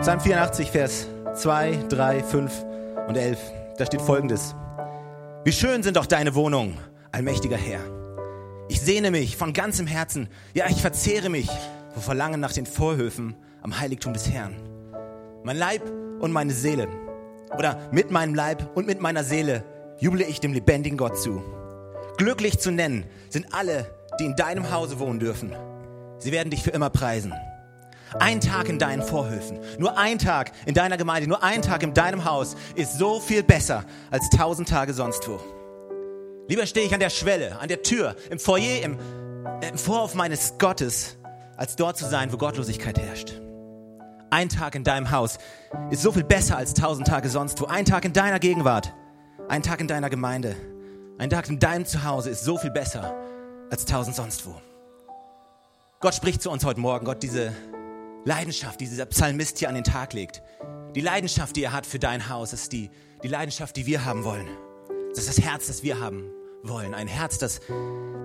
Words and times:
Psalm 0.00 0.20
84, 0.20 0.70
Vers 0.70 1.08
2, 1.34 1.86
3, 1.88 2.22
5 2.22 2.64
und 3.08 3.16
11. 3.16 3.38
Da 3.78 3.86
steht 3.86 4.02
folgendes. 4.02 4.54
Wie 5.44 5.52
schön 5.52 5.82
sind 5.82 5.96
doch 5.96 6.06
deine 6.06 6.34
Wohnungen, 6.34 6.76
allmächtiger 7.12 7.56
Herr. 7.56 7.80
Ich 8.68 8.80
sehne 8.80 9.10
mich 9.10 9.36
von 9.36 9.52
ganzem 9.52 9.86
Herzen, 9.86 10.28
ja, 10.54 10.66
ich 10.68 10.80
verzehre 10.82 11.28
mich 11.30 11.48
vor 11.92 12.02
Verlangen 12.02 12.40
nach 12.40 12.52
den 12.52 12.66
Vorhöfen 12.66 13.36
am 13.62 13.78
Heiligtum 13.80 14.12
des 14.12 14.30
Herrn. 14.30 14.54
Mein 15.44 15.56
Leib 15.56 15.82
und 16.20 16.30
meine 16.30 16.52
Seele, 16.52 16.88
oder 17.56 17.78
mit 17.90 18.10
meinem 18.10 18.34
Leib 18.34 18.76
und 18.76 18.86
mit 18.86 19.00
meiner 19.00 19.24
Seele 19.24 19.64
juble 19.98 20.24
ich 20.24 20.40
dem 20.40 20.52
lebendigen 20.52 20.98
Gott 20.98 21.18
zu. 21.18 21.42
Glücklich 22.18 22.58
zu 22.58 22.70
nennen 22.70 23.06
sind 23.30 23.54
alle, 23.54 23.90
die 24.20 24.26
in 24.26 24.36
deinem 24.36 24.70
Hause 24.70 24.98
wohnen 24.98 25.20
dürfen. 25.20 25.54
Sie 26.18 26.32
werden 26.32 26.50
dich 26.50 26.62
für 26.62 26.70
immer 26.70 26.90
preisen. 26.90 27.32
Ein 28.18 28.40
Tag 28.40 28.68
in 28.68 28.78
deinen 28.78 29.02
Vorhöfen, 29.02 29.58
nur 29.78 29.98
ein 29.98 30.18
Tag 30.18 30.52
in 30.64 30.74
deiner 30.74 30.96
Gemeinde, 30.96 31.28
nur 31.28 31.42
ein 31.42 31.60
Tag 31.60 31.82
in 31.82 31.92
deinem 31.92 32.24
Haus 32.24 32.56
ist 32.74 32.98
so 32.98 33.20
viel 33.20 33.42
besser 33.42 33.84
als 34.10 34.30
tausend 34.30 34.68
Tage 34.68 34.94
sonst 34.94 35.28
wo. 35.28 35.38
Lieber 36.48 36.66
stehe 36.66 36.86
ich 36.86 36.94
an 36.94 37.00
der 37.00 37.10
Schwelle, 37.10 37.58
an 37.58 37.68
der 37.68 37.82
Tür, 37.82 38.16
im 38.30 38.38
Foyer, 38.38 38.82
im, 38.82 38.98
äh, 39.60 39.68
im 39.68 39.76
Vorhof 39.76 40.14
meines 40.14 40.56
Gottes, 40.58 41.18
als 41.56 41.76
dort 41.76 41.98
zu 41.98 42.06
sein, 42.06 42.32
wo 42.32 42.38
Gottlosigkeit 42.38 42.98
herrscht. 42.98 43.34
Ein 44.30 44.48
Tag 44.48 44.74
in 44.74 44.84
deinem 44.84 45.10
Haus 45.10 45.38
ist 45.90 46.02
so 46.02 46.10
viel 46.10 46.24
besser 46.24 46.56
als 46.56 46.72
tausend 46.74 47.06
Tage 47.06 47.28
sonst 47.28 47.60
wo. 47.60 47.66
Ein 47.66 47.84
Tag 47.84 48.04
in 48.06 48.12
deiner 48.12 48.38
Gegenwart, 48.38 48.94
ein 49.48 49.62
Tag 49.62 49.80
in 49.80 49.88
deiner 49.88 50.08
Gemeinde, 50.08 50.56
ein 51.18 51.28
Tag 51.28 51.48
in 51.48 51.58
deinem 51.58 51.84
Zuhause 51.84 52.30
ist 52.30 52.44
so 52.44 52.56
viel 52.56 52.70
besser 52.70 53.14
als 53.70 53.84
tausend 53.84 54.16
sonst 54.16 54.46
wo. 54.46 54.54
Gott 56.00 56.14
spricht 56.14 56.42
zu 56.42 56.50
uns 56.50 56.64
heute 56.64 56.80
Morgen. 56.80 57.04
Gott, 57.04 57.22
diese 57.22 57.52
Leidenschaft, 58.26 58.80
die 58.80 58.88
dieser 58.88 59.06
Psalmist 59.06 59.58
hier 59.58 59.68
an 59.68 59.76
den 59.76 59.84
Tag 59.84 60.12
legt, 60.12 60.42
die 60.96 61.00
Leidenschaft, 61.00 61.54
die 61.54 61.62
er 61.62 61.72
hat 61.72 61.86
für 61.86 62.00
dein 62.00 62.28
Haus, 62.28 62.52
ist 62.52 62.72
die, 62.72 62.90
die 63.22 63.28
Leidenschaft, 63.28 63.76
die 63.76 63.86
wir 63.86 64.04
haben 64.04 64.24
wollen. 64.24 64.48
Das 65.10 65.28
ist 65.28 65.38
das 65.38 65.44
Herz, 65.44 65.68
das 65.68 65.84
wir 65.84 66.00
haben 66.00 66.28
wollen. 66.64 66.92
Ein 66.92 67.06
Herz, 67.06 67.38
das 67.38 67.60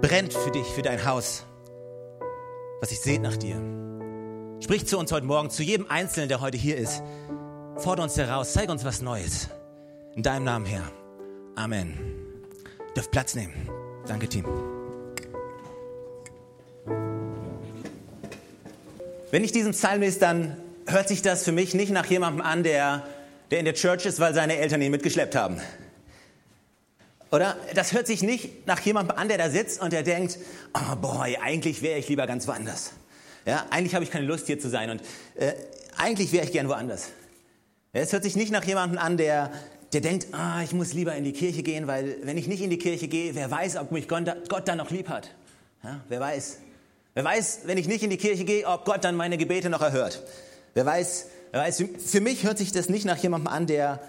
brennt 0.01 0.33
für 0.33 0.49
dich, 0.49 0.65
für 0.65 0.81
dein 0.81 1.05
Haus, 1.05 1.45
was 2.79 2.89
sich 2.89 2.99
sehnt 2.99 3.23
nach 3.23 3.37
dir. 3.37 3.61
Sprich 4.59 4.87
zu 4.87 4.97
uns 4.97 5.11
heute 5.11 5.27
Morgen, 5.27 5.51
zu 5.51 5.61
jedem 5.61 5.87
Einzelnen, 5.87 6.29
der 6.29 6.41
heute 6.41 6.57
hier 6.57 6.77
ist. 6.77 7.03
Fordere 7.77 8.03
uns 8.03 8.17
heraus, 8.17 8.53
zeig 8.53 8.69
uns 8.69 8.83
was 8.83 9.01
Neues. 9.03 9.49
In 10.15 10.23
deinem 10.23 10.45
Namen, 10.45 10.65
Herr. 10.65 10.91
Amen. 11.55 11.93
Dürft 12.95 13.11
Platz 13.11 13.35
nehmen. 13.35 13.53
Danke, 14.07 14.27
Team. 14.27 14.45
Wenn 19.31 19.45
ich 19.45 19.53
diesen 19.53 19.71
Psalm 19.71 20.01
lese, 20.01 20.19
dann 20.19 20.57
hört 20.87 21.07
sich 21.07 21.21
das 21.21 21.45
für 21.45 21.53
mich 21.53 21.73
nicht 21.73 21.91
nach 21.91 22.05
jemandem 22.05 22.41
an, 22.45 22.63
der, 22.63 23.07
der 23.49 23.59
in 23.59 23.65
der 23.65 23.73
Church 23.73 24.05
ist, 24.05 24.19
weil 24.19 24.33
seine 24.33 24.57
Eltern 24.57 24.81
ihn 24.81 24.91
mitgeschleppt 24.91 25.35
haben. 25.35 25.61
Oder 27.31 27.55
das 27.73 27.93
hört 27.93 28.07
sich 28.07 28.23
nicht 28.23 28.67
nach 28.67 28.81
jemandem 28.81 29.17
an, 29.17 29.29
der 29.29 29.37
da 29.37 29.49
sitzt 29.49 29.81
und 29.81 29.93
der 29.93 30.03
denkt, 30.03 30.37
oh 30.73 30.95
boy, 30.97 31.37
eigentlich 31.41 31.81
wäre 31.81 31.97
ich 31.97 32.09
lieber 32.09 32.27
ganz 32.27 32.45
woanders. 32.45 32.91
Ja, 33.45 33.65
eigentlich 33.69 33.95
habe 33.95 34.03
ich 34.03 34.11
keine 34.11 34.25
Lust 34.25 34.47
hier 34.47 34.59
zu 34.59 34.69
sein 34.69 34.89
und 34.89 35.01
äh, 35.35 35.53
eigentlich 35.97 36.33
wäre 36.33 36.43
ich 36.43 36.51
gern 36.51 36.67
woanders. 36.67 37.07
Ja, 37.93 38.01
es 38.01 38.11
hört 38.11 38.23
sich 38.23 38.35
nicht 38.35 38.51
nach 38.51 38.65
jemandem 38.65 38.99
an, 38.99 39.15
der, 39.15 39.49
der 39.93 40.01
denkt, 40.01 40.27
ah, 40.33 40.61
ich 40.61 40.73
muss 40.73 40.91
lieber 40.91 41.15
in 41.15 41.23
die 41.23 41.31
Kirche 41.31 41.63
gehen, 41.63 41.87
weil 41.87 42.17
wenn 42.23 42.37
ich 42.37 42.47
nicht 42.47 42.61
in 42.61 42.69
die 42.69 42.77
Kirche 42.77 43.07
gehe, 43.07 43.33
wer 43.33 43.49
weiß, 43.49 43.77
ob 43.77 43.91
mich 43.91 44.09
Gott, 44.09 44.27
dann 44.65 44.77
noch 44.77 44.91
lieb 44.91 45.07
hat. 45.07 45.33
Ja, 45.83 46.01
wer 46.09 46.19
weiß. 46.19 46.57
Wer 47.13 47.25
weiß, 47.25 47.61
wenn 47.65 47.77
ich 47.77 47.87
nicht 47.87 48.03
in 48.03 48.09
die 48.09 48.17
Kirche 48.17 48.45
gehe, 48.45 48.65
ob 48.65 48.85
Gott 48.85 49.03
dann 49.03 49.15
meine 49.15 49.37
Gebete 49.37 49.69
noch 49.69 49.81
erhört. 49.81 50.21
Wer 50.73 50.85
weiß, 50.85 51.27
wer 51.51 51.61
weiß, 51.61 51.83
für 52.05 52.21
mich 52.21 52.45
hört 52.45 52.57
sich 52.57 52.71
das 52.71 52.87
nicht 52.87 53.05
nach 53.05 53.17
jemandem 53.17 53.47
an, 53.51 53.67
der, 53.67 53.99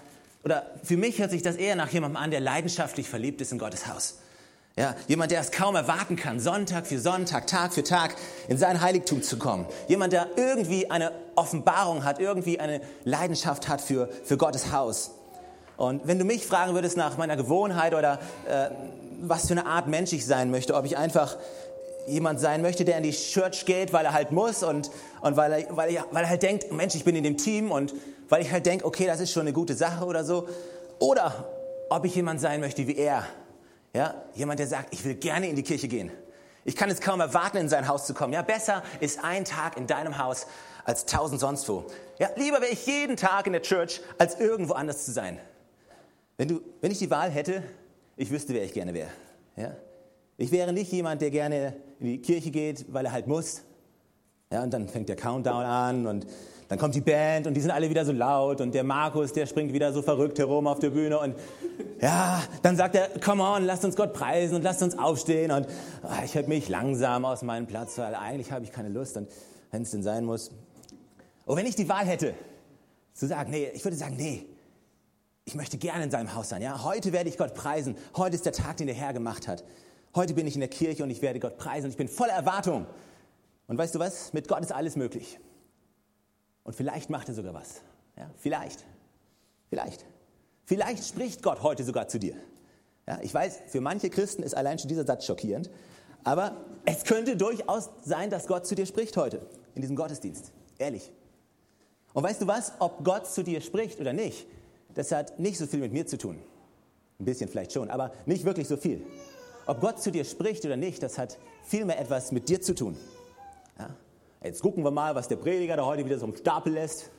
oder 0.45 0.65
für 0.83 0.95
mich 0.95 1.19
hört 1.19 1.31
sich 1.31 1.41
das 1.41 1.57
eher 1.57 1.75
nach 1.75 1.89
jemandem 1.89 2.21
an, 2.21 2.31
der 2.31 2.39
leidenschaftlich 2.39 3.09
verliebt 3.09 3.41
ist 3.41 3.51
in 3.51 3.59
Gottes 3.59 3.87
Haus. 3.87 4.19
Ja, 4.75 4.95
jemand, 5.07 5.31
der 5.31 5.41
es 5.41 5.51
kaum 5.51 5.75
erwarten 5.75 6.15
kann, 6.15 6.39
Sonntag 6.39 6.87
für 6.87 6.97
Sonntag, 6.97 7.45
Tag 7.45 7.73
für 7.73 7.83
Tag 7.83 8.15
in 8.47 8.57
sein 8.57 8.81
Heiligtum 8.81 9.21
zu 9.21 9.37
kommen. 9.37 9.67
Jemand, 9.87 10.13
der 10.13 10.29
irgendwie 10.35 10.89
eine 10.89 11.11
Offenbarung 11.35 12.03
hat, 12.05 12.19
irgendwie 12.19 12.59
eine 12.59 12.81
Leidenschaft 13.03 13.67
hat 13.67 13.81
für, 13.81 14.09
für 14.23 14.37
Gottes 14.37 14.71
Haus. 14.71 15.11
Und 15.77 16.07
wenn 16.07 16.17
du 16.17 16.25
mich 16.25 16.47
fragen 16.47 16.73
würdest 16.73 16.97
nach 16.97 17.17
meiner 17.17 17.35
Gewohnheit 17.35 17.93
oder 17.93 18.19
äh, 18.47 18.69
was 19.21 19.47
für 19.47 19.53
eine 19.53 19.65
Art 19.65 19.87
Mensch 19.87 20.11
ich 20.13 20.25
sein 20.25 20.49
möchte, 20.49 20.73
ob 20.73 20.85
ich 20.85 20.97
einfach 20.97 21.37
jemand 22.07 22.39
sein 22.39 22.61
möchte, 22.61 22.85
der 22.85 22.97
in 22.97 23.03
die 23.03 23.11
Church 23.11 23.65
geht, 23.65 23.93
weil 23.93 24.05
er 24.05 24.13
halt 24.13 24.31
muss 24.31 24.63
und, 24.63 24.91
und 25.21 25.37
weil, 25.37 25.51
er, 25.51 25.77
weil, 25.77 25.93
er, 25.93 26.05
weil 26.11 26.23
er 26.23 26.29
halt 26.29 26.43
denkt, 26.43 26.71
Mensch, 26.71 26.95
ich 26.95 27.03
bin 27.03 27.15
in 27.15 27.23
dem 27.23 27.37
Team 27.37 27.71
und 27.71 27.93
weil 28.29 28.41
ich 28.41 28.51
halt 28.51 28.65
denke, 28.65 28.85
okay, 28.85 29.05
das 29.05 29.19
ist 29.19 29.31
schon 29.31 29.41
eine 29.41 29.53
gute 29.53 29.75
Sache 29.75 30.05
oder 30.05 30.23
so. 30.23 30.47
Oder 30.99 31.49
ob 31.89 32.05
ich 32.05 32.15
jemand 32.15 32.41
sein 32.41 32.59
möchte 32.59 32.87
wie 32.87 32.95
er. 32.95 33.25
Ja, 33.93 34.15
jemand, 34.33 34.59
der 34.59 34.67
sagt, 34.67 34.93
ich 34.93 35.05
will 35.05 35.15
gerne 35.15 35.47
in 35.47 35.55
die 35.55 35.63
Kirche 35.63 35.87
gehen. 35.87 36.11
Ich 36.65 36.75
kann 36.75 36.89
es 36.89 37.01
kaum 37.01 37.19
erwarten, 37.19 37.57
in 37.57 37.69
sein 37.69 37.87
Haus 37.87 38.05
zu 38.05 38.13
kommen. 38.13 38.33
Ja, 38.33 38.41
besser 38.41 38.83
ist 39.01 39.23
ein 39.23 39.45
Tag 39.45 39.77
in 39.77 39.85
deinem 39.85 40.17
Haus 40.17 40.47
als 40.85 41.05
tausend 41.05 41.39
sonst 41.39 41.67
wo. 41.69 41.85
Ja, 42.19 42.29
lieber 42.35 42.61
wäre 42.61 42.71
ich 42.71 42.85
jeden 42.85 43.17
Tag 43.17 43.47
in 43.47 43.53
der 43.53 43.61
Church, 43.61 44.01
als 44.17 44.39
irgendwo 44.39 44.73
anders 44.73 45.05
zu 45.05 45.11
sein. 45.11 45.39
Wenn, 46.37 46.47
du, 46.47 46.61
wenn 46.81 46.91
ich 46.91 46.99
die 46.99 47.11
Wahl 47.11 47.29
hätte, 47.29 47.63
ich 48.17 48.31
wüsste, 48.31 48.53
wer 48.53 48.63
ich 48.63 48.73
gerne 48.73 48.93
wäre. 48.93 49.09
Ja? 49.55 49.75
Ich 50.37 50.51
wäre 50.51 50.73
nicht 50.73 50.91
jemand, 50.91 51.21
der 51.21 51.31
gerne 51.31 51.75
in 52.03 52.09
die 52.09 52.21
Kirche 52.21 52.51
geht, 52.51 52.91
weil 52.93 53.05
er 53.05 53.11
halt 53.11 53.27
muss. 53.27 53.61
Ja, 54.51 54.63
und 54.63 54.71
dann 54.71 54.87
fängt 54.87 55.09
der 55.09 55.15
Countdown 55.15 55.63
an 55.63 56.05
und 56.05 56.27
dann 56.67 56.77
kommt 56.77 56.95
die 56.95 57.01
Band 57.01 57.47
und 57.47 57.53
die 57.55 57.61
sind 57.61 57.71
alle 57.71 57.89
wieder 57.89 58.05
so 58.05 58.11
laut 58.11 58.61
und 58.61 58.73
der 58.73 58.83
Markus, 58.83 59.33
der 59.33 59.45
springt 59.45 59.73
wieder 59.73 59.93
so 59.93 60.01
verrückt 60.01 60.39
herum 60.39 60.67
auf 60.67 60.79
der 60.79 60.91
Bühne 60.91 61.19
und 61.19 61.35
ja, 62.01 62.41
dann 62.61 62.77
sagt 62.77 62.95
er, 62.95 63.09
come 63.19 63.43
on, 63.43 63.65
lasst 63.65 63.85
uns 63.85 63.95
Gott 63.95 64.13
preisen 64.13 64.55
und 64.55 64.63
lasst 64.63 64.81
uns 64.83 64.97
aufstehen 64.97 65.51
und 65.51 65.67
oh, 66.03 66.23
ich 66.23 66.35
hätte 66.35 66.49
mich 66.49 66.69
langsam 66.69 67.25
aus 67.25 67.41
meinem 67.41 67.67
Platz, 67.67 67.97
weil 67.97 68.15
eigentlich 68.15 68.51
habe 68.51 68.63
ich 68.63 68.71
keine 68.71 68.89
Lust 68.89 69.17
und 69.17 69.29
wenn 69.71 69.83
es 69.83 69.91
denn 69.91 70.03
sein 70.03 70.25
muss. 70.25 70.51
Und 71.45 71.57
wenn 71.57 71.65
ich 71.65 71.75
die 71.75 71.89
Wahl 71.89 72.05
hätte, 72.05 72.33
zu 73.13 73.27
sagen, 73.27 73.51
nee, 73.51 73.69
ich 73.73 73.83
würde 73.83 73.97
sagen, 73.97 74.15
nee, 74.17 74.45
ich 75.45 75.55
möchte 75.55 75.77
gerne 75.77 76.03
in 76.05 76.11
seinem 76.11 76.33
Haus 76.35 76.49
sein. 76.49 76.61
Ja, 76.61 76.83
heute 76.83 77.11
werde 77.11 77.29
ich 77.29 77.37
Gott 77.37 77.53
preisen. 77.53 77.97
Heute 78.15 78.35
ist 78.35 78.45
der 78.45 78.53
Tag, 78.53 78.77
den 78.77 78.87
der 78.87 78.95
Herr 78.95 79.13
gemacht 79.13 79.47
hat. 79.47 79.63
Heute 80.15 80.35
bin 80.35 80.45
ich 80.45 80.53
in 80.53 80.59
der 80.59 80.69
Kirche 80.69 81.03
und 81.03 81.09
ich 81.09 81.23
werde 81.23 81.39
Gott 81.39 81.57
preisen 81.57 81.85
und 81.85 81.91
ich 81.91 81.97
bin 81.97 82.07
voller 82.07 82.33
Erwartung. 82.33 82.85
Und 83.67 83.77
weißt 83.77 83.95
du 83.95 83.99
was? 83.99 84.31
Mit 84.33 84.47
Gott 84.47 84.61
ist 84.61 84.71
alles 84.71 84.95
möglich. 84.95 85.39
Und 86.63 86.75
vielleicht 86.75 87.09
macht 87.09 87.29
er 87.29 87.33
sogar 87.33 87.53
was. 87.55 87.81
Ja, 88.15 88.29
vielleicht. 88.37 88.85
Vielleicht. 89.69 90.05
Vielleicht 90.65 91.03
spricht 91.03 91.41
Gott 91.41 91.63
heute 91.63 91.83
sogar 91.83 92.07
zu 92.07 92.19
dir. 92.19 92.35
Ja, 93.07 93.19
ich 93.21 93.33
weiß, 93.33 93.61
für 93.67 93.81
manche 93.81 94.11
Christen 94.11 94.43
ist 94.43 94.55
allein 94.55 94.77
schon 94.77 94.87
dieser 94.87 95.03
Satz 95.03 95.25
schockierend. 95.25 95.71
Aber 96.23 96.63
es 96.85 97.05
könnte 97.05 97.35
durchaus 97.35 97.89
sein, 98.03 98.29
dass 98.29 98.45
Gott 98.45 98.67
zu 98.67 98.75
dir 98.75 98.85
spricht 98.85 99.17
heute, 99.17 99.45
in 99.73 99.81
diesem 99.81 99.95
Gottesdienst. 99.95 100.51
Ehrlich. 100.77 101.11
Und 102.13 102.23
weißt 102.23 102.41
du 102.43 102.47
was? 102.47 102.73
Ob 102.77 103.03
Gott 103.03 103.27
zu 103.27 103.43
dir 103.43 103.61
spricht 103.61 103.99
oder 103.99 104.13
nicht, 104.13 104.45
das 104.93 105.11
hat 105.11 105.39
nicht 105.39 105.57
so 105.57 105.65
viel 105.65 105.79
mit 105.79 105.91
mir 105.91 106.05
zu 106.05 106.19
tun. 106.19 106.37
Ein 107.19 107.25
bisschen 107.25 107.49
vielleicht 107.49 107.73
schon, 107.73 107.89
aber 107.89 108.13
nicht 108.27 108.45
wirklich 108.45 108.67
so 108.67 108.77
viel 108.77 109.03
ob 109.65 109.81
Gott 109.81 110.01
zu 110.01 110.11
dir 110.11 110.25
spricht 110.25 110.65
oder 110.65 110.77
nicht, 110.77 111.01
das 111.03 111.17
hat 111.17 111.37
vielmehr 111.63 111.99
etwas 111.99 112.31
mit 112.31 112.49
dir 112.49 112.61
zu 112.61 112.75
tun. 112.75 112.97
Ja? 113.79 113.89
Jetzt 114.43 114.61
gucken 114.61 114.83
wir 114.83 114.91
mal, 114.91 115.15
was 115.15 115.27
der 115.27 115.37
Prediger 115.37 115.77
da 115.77 115.85
heute 115.85 116.05
wieder 116.05 116.19
so 116.19 116.25
im 116.25 116.35
Stapel 116.35 116.73
lässt. 116.73 117.11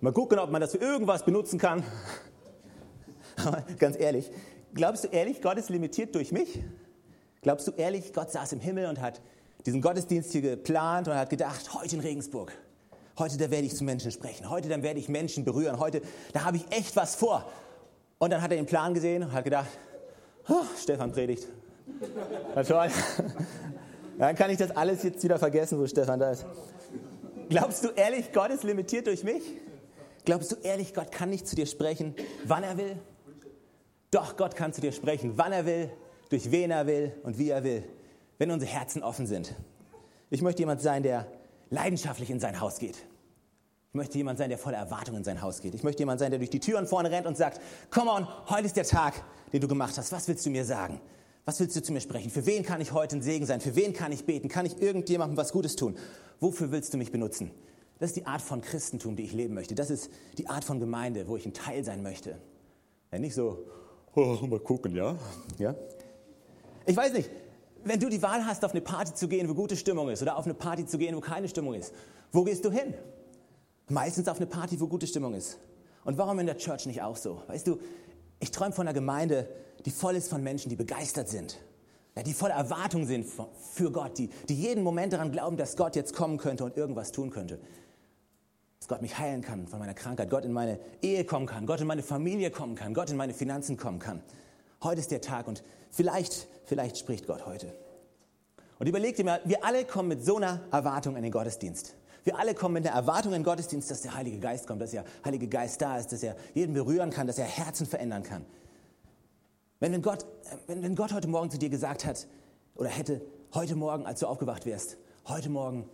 Mal 0.00 0.12
gucken, 0.12 0.38
ob 0.38 0.50
man 0.50 0.60
das 0.60 0.72
für 0.72 0.78
irgendwas 0.78 1.24
benutzen 1.24 1.58
kann. 1.58 1.82
ganz 3.78 3.98
ehrlich, 3.98 4.30
glaubst 4.74 5.04
du 5.04 5.08
ehrlich, 5.08 5.42
Gott 5.42 5.58
ist 5.58 5.70
limitiert 5.70 6.14
durch 6.14 6.30
mich? 6.30 6.60
Glaubst 7.42 7.66
du 7.66 7.72
ehrlich, 7.72 8.12
Gott 8.12 8.30
saß 8.30 8.52
im 8.52 8.60
Himmel 8.60 8.86
und 8.86 9.00
hat 9.00 9.20
diesen 9.66 9.82
Gottesdienst 9.82 10.32
hier 10.32 10.42
geplant 10.42 11.08
und 11.08 11.14
hat 11.14 11.30
gedacht, 11.30 11.74
heute 11.74 11.96
in 11.96 12.02
Regensburg, 12.02 12.52
heute 13.18 13.36
da 13.36 13.50
werde 13.50 13.66
ich 13.66 13.74
zu 13.74 13.84
Menschen 13.84 14.10
sprechen, 14.10 14.48
heute 14.48 14.68
dann 14.68 14.82
werde 14.82 15.00
ich 15.00 15.08
Menschen 15.08 15.44
berühren, 15.44 15.78
heute 15.78 16.02
da 16.32 16.44
habe 16.44 16.56
ich 16.56 16.70
echt 16.70 16.96
was 16.96 17.14
vor. 17.16 17.44
Und 18.18 18.30
dann 18.30 18.40
hat 18.40 18.50
er 18.50 18.56
den 18.56 18.66
Plan 18.66 18.94
gesehen 18.94 19.24
und 19.24 19.32
hat 19.32 19.44
gedacht, 19.44 19.68
oh, 20.48 20.64
Stefan 20.80 21.12
predigt. 21.12 21.48
Dann 24.18 24.36
kann 24.36 24.50
ich 24.50 24.58
das 24.58 24.70
alles 24.70 25.02
jetzt 25.02 25.22
wieder 25.22 25.38
vergessen, 25.38 25.78
wo 25.78 25.86
Stefan 25.86 26.20
da 26.20 26.30
ist. 26.30 26.46
Glaubst 27.48 27.84
du 27.84 27.88
ehrlich, 27.88 28.32
Gott 28.32 28.50
ist 28.50 28.64
limitiert 28.64 29.06
durch 29.06 29.24
mich? 29.24 29.42
Glaubst 30.24 30.52
du 30.52 30.56
ehrlich, 30.62 30.94
Gott 30.94 31.12
kann 31.12 31.30
nicht 31.30 31.46
zu 31.46 31.56
dir 31.56 31.66
sprechen, 31.66 32.14
wann 32.44 32.62
er 32.62 32.78
will? 32.78 32.96
Doch, 34.10 34.36
Gott 34.36 34.54
kann 34.54 34.72
zu 34.72 34.80
dir 34.80 34.92
sprechen, 34.92 35.32
wann 35.36 35.52
er 35.52 35.66
will, 35.66 35.90
durch 36.30 36.50
wen 36.50 36.70
er 36.70 36.86
will 36.86 37.12
und 37.24 37.38
wie 37.38 37.50
er 37.50 37.64
will, 37.64 37.84
wenn 38.38 38.50
unsere 38.50 38.70
Herzen 38.70 39.02
offen 39.02 39.26
sind. 39.26 39.54
Ich 40.30 40.40
möchte 40.40 40.62
jemand 40.62 40.80
sein, 40.80 41.02
der 41.02 41.26
leidenschaftlich 41.70 42.30
in 42.30 42.40
sein 42.40 42.60
Haus 42.60 42.78
geht. 42.78 42.96
Ich 43.88 43.94
möchte 43.94 44.16
jemand 44.16 44.38
sein, 44.38 44.48
der 44.48 44.58
voller 44.58 44.78
Erwartung 44.78 45.16
in 45.16 45.24
sein 45.24 45.42
Haus 45.42 45.60
geht. 45.60 45.74
Ich 45.74 45.82
möchte 45.82 46.00
jemand 46.00 46.20
sein, 46.20 46.30
der 46.30 46.38
durch 46.38 46.50
die 46.50 46.60
Türen 46.60 46.86
vorne 46.86 47.10
rennt 47.10 47.26
und 47.26 47.36
sagt, 47.36 47.60
komm 47.90 48.08
on, 48.08 48.26
heute 48.48 48.66
ist 48.66 48.76
der 48.76 48.84
Tag, 48.84 49.14
den 49.52 49.60
du 49.60 49.68
gemacht 49.68 49.96
hast. 49.98 50.10
Was 50.10 50.26
willst 50.26 50.46
du 50.46 50.50
mir 50.50 50.64
sagen? 50.64 51.00
Was 51.44 51.60
willst 51.60 51.76
du 51.76 51.82
zu 51.82 51.92
mir 51.92 52.00
sprechen? 52.00 52.30
Für 52.30 52.46
wen 52.46 52.62
kann 52.62 52.80
ich 52.80 52.92
heute 52.92 53.16
ein 53.16 53.22
Segen 53.22 53.44
sein? 53.44 53.60
Für 53.60 53.76
wen 53.76 53.92
kann 53.92 54.12
ich 54.12 54.24
beten? 54.24 54.48
Kann 54.48 54.64
ich 54.64 54.80
irgendjemandem 54.80 55.36
was 55.36 55.52
Gutes 55.52 55.76
tun? 55.76 55.96
Wofür 56.40 56.70
willst 56.70 56.94
du 56.94 56.98
mich 56.98 57.12
benutzen? 57.12 57.50
Das 57.98 58.10
ist 58.10 58.16
die 58.16 58.26
Art 58.26 58.40
von 58.40 58.60
Christentum, 58.60 59.14
die 59.14 59.24
ich 59.24 59.32
leben 59.32 59.54
möchte. 59.54 59.74
Das 59.74 59.90
ist 59.90 60.10
die 60.38 60.48
Art 60.48 60.64
von 60.64 60.80
Gemeinde, 60.80 61.28
wo 61.28 61.36
ich 61.36 61.46
ein 61.46 61.52
Teil 61.52 61.84
sein 61.84 62.02
möchte. 62.02 62.38
Ja, 63.12 63.18
nicht 63.18 63.34
so, 63.34 63.66
oh, 64.14 64.38
mal 64.46 64.58
gucken, 64.58 64.96
ja? 64.96 65.16
ja? 65.58 65.74
Ich 66.86 66.96
weiß 66.96 67.12
nicht, 67.12 67.30
wenn 67.84 68.00
du 68.00 68.08
die 68.08 68.22
Wahl 68.22 68.44
hast, 68.46 68.64
auf 68.64 68.72
eine 68.72 68.80
Party 68.80 69.14
zu 69.14 69.28
gehen, 69.28 69.48
wo 69.48 69.54
gute 69.54 69.76
Stimmung 69.76 70.08
ist, 70.08 70.22
oder 70.22 70.36
auf 70.36 70.46
eine 70.46 70.54
Party 70.54 70.86
zu 70.86 70.98
gehen, 70.98 71.14
wo 71.14 71.20
keine 71.20 71.48
Stimmung 71.48 71.74
ist, 71.74 71.92
wo 72.32 72.42
gehst 72.42 72.64
du 72.64 72.70
hin? 72.70 72.94
Meistens 73.88 74.28
auf 74.28 74.38
eine 74.38 74.46
Party, 74.46 74.80
wo 74.80 74.86
gute 74.86 75.06
Stimmung 75.06 75.34
ist. 75.34 75.58
Und 76.04 76.18
warum 76.18 76.38
in 76.38 76.46
der 76.46 76.56
Church 76.56 76.86
nicht 76.86 77.02
auch 77.02 77.16
so? 77.16 77.42
Weißt 77.46 77.66
du, 77.66 77.78
ich 78.40 78.50
träume 78.50 78.72
von 78.72 78.86
einer 78.86 78.94
Gemeinde, 78.94 79.48
die 79.84 79.90
voll 79.90 80.16
ist 80.16 80.28
von 80.28 80.42
Menschen, 80.42 80.68
die 80.68 80.76
begeistert 80.76 81.28
sind, 81.28 81.58
ja, 82.16 82.22
die 82.22 82.32
voller 82.32 82.54
Erwartung 82.54 83.06
sind 83.06 83.26
für 83.72 83.90
Gott, 83.90 84.18
die, 84.18 84.28
die 84.48 84.54
jeden 84.54 84.84
Moment 84.84 85.12
daran 85.12 85.32
glauben, 85.32 85.56
dass 85.56 85.76
Gott 85.76 85.96
jetzt 85.96 86.14
kommen 86.14 86.38
könnte 86.38 86.64
und 86.64 86.76
irgendwas 86.76 87.12
tun 87.12 87.30
könnte. 87.30 87.58
Dass 88.78 88.88
Gott 88.88 89.02
mich 89.02 89.18
heilen 89.18 89.42
kann 89.42 89.66
von 89.66 89.78
meiner 89.78 89.94
Krankheit, 89.94 90.30
Gott 90.30 90.44
in 90.44 90.52
meine 90.52 90.78
Ehe 91.02 91.24
kommen 91.24 91.46
kann, 91.46 91.66
Gott 91.66 91.80
in 91.80 91.86
meine 91.86 92.02
Familie 92.02 92.50
kommen 92.50 92.76
kann, 92.76 92.94
Gott 92.94 93.10
in 93.10 93.16
meine 93.16 93.34
Finanzen 93.34 93.76
kommen 93.76 93.98
kann. 93.98 94.22
Heute 94.82 95.00
ist 95.00 95.10
der 95.10 95.22
Tag 95.22 95.48
und 95.48 95.64
vielleicht, 95.90 96.46
vielleicht 96.66 96.98
spricht 96.98 97.26
Gott 97.26 97.46
heute. 97.46 97.74
Und 98.78 98.86
überleg 98.86 99.16
dir 99.16 99.24
mal, 99.24 99.40
wir 99.44 99.64
alle 99.64 99.84
kommen 99.84 100.08
mit 100.08 100.24
so 100.24 100.36
einer 100.36 100.60
Erwartung 100.70 101.16
in 101.16 101.22
den 101.22 101.32
Gottesdienst. 101.32 101.96
Wir 102.22 102.38
alle 102.38 102.54
kommen 102.54 102.74
mit 102.74 102.84
der 102.84 102.92
Erwartung 102.92 103.32
in 103.32 103.40
den 103.40 103.44
Gottesdienst, 103.44 103.90
dass 103.90 104.02
der 104.02 104.14
Heilige 104.14 104.38
Geist 104.38 104.66
kommt, 104.66 104.80
dass 104.82 104.92
der 104.92 105.04
Heilige 105.24 105.48
Geist 105.48 105.80
da 105.80 105.98
ist, 105.98 106.12
dass 106.12 106.22
er 106.22 106.36
jeden 106.54 106.74
berühren 106.74 107.10
kann, 107.10 107.26
dass 107.26 107.38
er 107.38 107.44
Herzen 107.44 107.86
verändern 107.86 108.22
kann. 108.22 108.44
Wenn, 109.84 109.92
wenn, 109.92 110.00
Gott, 110.00 110.24
wenn, 110.66 110.82
wenn 110.82 110.96
Gott 110.96 111.12
heute 111.12 111.28
Morgen 111.28 111.50
zu 111.50 111.58
dir 111.58 111.68
gesagt 111.68 112.06
hat 112.06 112.26
oder 112.74 112.88
hätte, 112.88 113.20
heute 113.52 113.76
Morgen, 113.76 114.06
als 114.06 114.20
du 114.20 114.26
aufgewacht 114.26 114.64
wärst, 114.64 114.96
heute 115.28 115.50
Morgen 115.50 115.86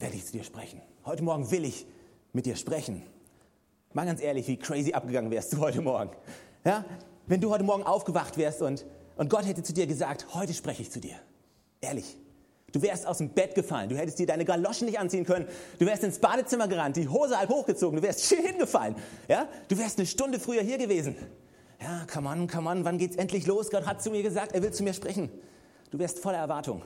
werde 0.00 0.16
ich 0.16 0.26
zu 0.26 0.32
dir 0.32 0.42
sprechen. 0.42 0.82
Heute 1.04 1.22
Morgen 1.22 1.48
will 1.52 1.64
ich 1.64 1.86
mit 2.32 2.46
dir 2.46 2.56
sprechen. 2.56 3.04
Mal 3.92 4.06
ganz 4.06 4.20
ehrlich, 4.20 4.48
wie 4.48 4.56
crazy 4.56 4.92
abgegangen 4.92 5.30
wärst 5.30 5.52
du 5.52 5.58
heute 5.58 5.82
Morgen. 5.82 6.10
Ja? 6.64 6.84
Wenn 7.28 7.40
du 7.40 7.48
heute 7.50 7.62
Morgen 7.62 7.84
aufgewacht 7.84 8.38
wärst 8.38 8.60
und, 8.60 8.84
und 9.14 9.30
Gott 9.30 9.46
hätte 9.46 9.62
zu 9.62 9.72
dir 9.72 9.86
gesagt, 9.86 10.34
heute 10.34 10.52
spreche 10.52 10.82
ich 10.82 10.90
zu 10.90 10.98
dir. 10.98 11.14
Ehrlich. 11.80 12.18
Du 12.72 12.82
wärst 12.82 13.06
aus 13.06 13.18
dem 13.18 13.28
Bett 13.28 13.54
gefallen, 13.54 13.88
du 13.88 13.96
hättest 13.96 14.18
dir 14.18 14.26
deine 14.26 14.44
Galoschen 14.44 14.86
nicht 14.86 14.98
anziehen 14.98 15.24
können, 15.24 15.46
du 15.78 15.86
wärst 15.86 16.02
ins 16.02 16.18
Badezimmer 16.18 16.66
gerannt, 16.66 16.96
die 16.96 17.08
Hose 17.08 17.38
halb 17.38 17.50
hochgezogen, 17.50 18.00
du 18.00 18.02
wärst 18.02 18.18
hier 18.28 18.42
hingefallen. 18.42 18.96
Ja? 19.28 19.48
Du 19.68 19.78
wärst 19.78 19.96
eine 19.96 20.08
Stunde 20.08 20.40
früher 20.40 20.62
hier 20.62 20.76
gewesen. 20.76 21.14
Ja, 21.80 22.06
come 22.12 22.28
on, 22.28 22.48
come 22.48 22.68
on, 22.70 22.84
wann 22.84 22.98
geht's 22.98 23.16
endlich 23.16 23.46
los? 23.46 23.70
Gott 23.70 23.86
hat 23.86 24.02
zu 24.02 24.10
mir 24.10 24.22
gesagt, 24.22 24.52
er 24.52 24.62
will 24.62 24.72
zu 24.72 24.82
mir 24.82 24.94
sprechen. 24.94 25.30
Du 25.90 25.98
wärst 25.98 26.18
voller 26.18 26.38
Erwartung. 26.38 26.82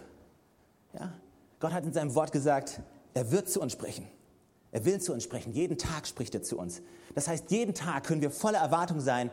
Ja? 0.99 1.13
Gott 1.61 1.73
hat 1.73 1.85
in 1.85 1.93
seinem 1.93 2.15
Wort 2.15 2.33
gesagt, 2.33 2.81
er 3.15 3.31
wird 3.31 3.49
zu 3.49 3.61
uns 3.61 3.73
sprechen. 3.73 4.07
Er 4.73 4.85
will 4.85 5.01
zu 5.01 5.13
uns 5.13 5.25
sprechen. 5.25 5.53
Jeden 5.53 5.79
Tag 5.79 6.07
spricht 6.07 6.35
er 6.35 6.43
zu 6.43 6.59
uns. 6.59 6.83
Das 7.15 7.29
heißt, 7.29 7.51
jeden 7.51 7.75
Tag 7.75 8.05
können 8.05 8.21
wir 8.21 8.31
voller 8.31 8.59
Erwartung 8.59 9.01
sein, 9.01 9.31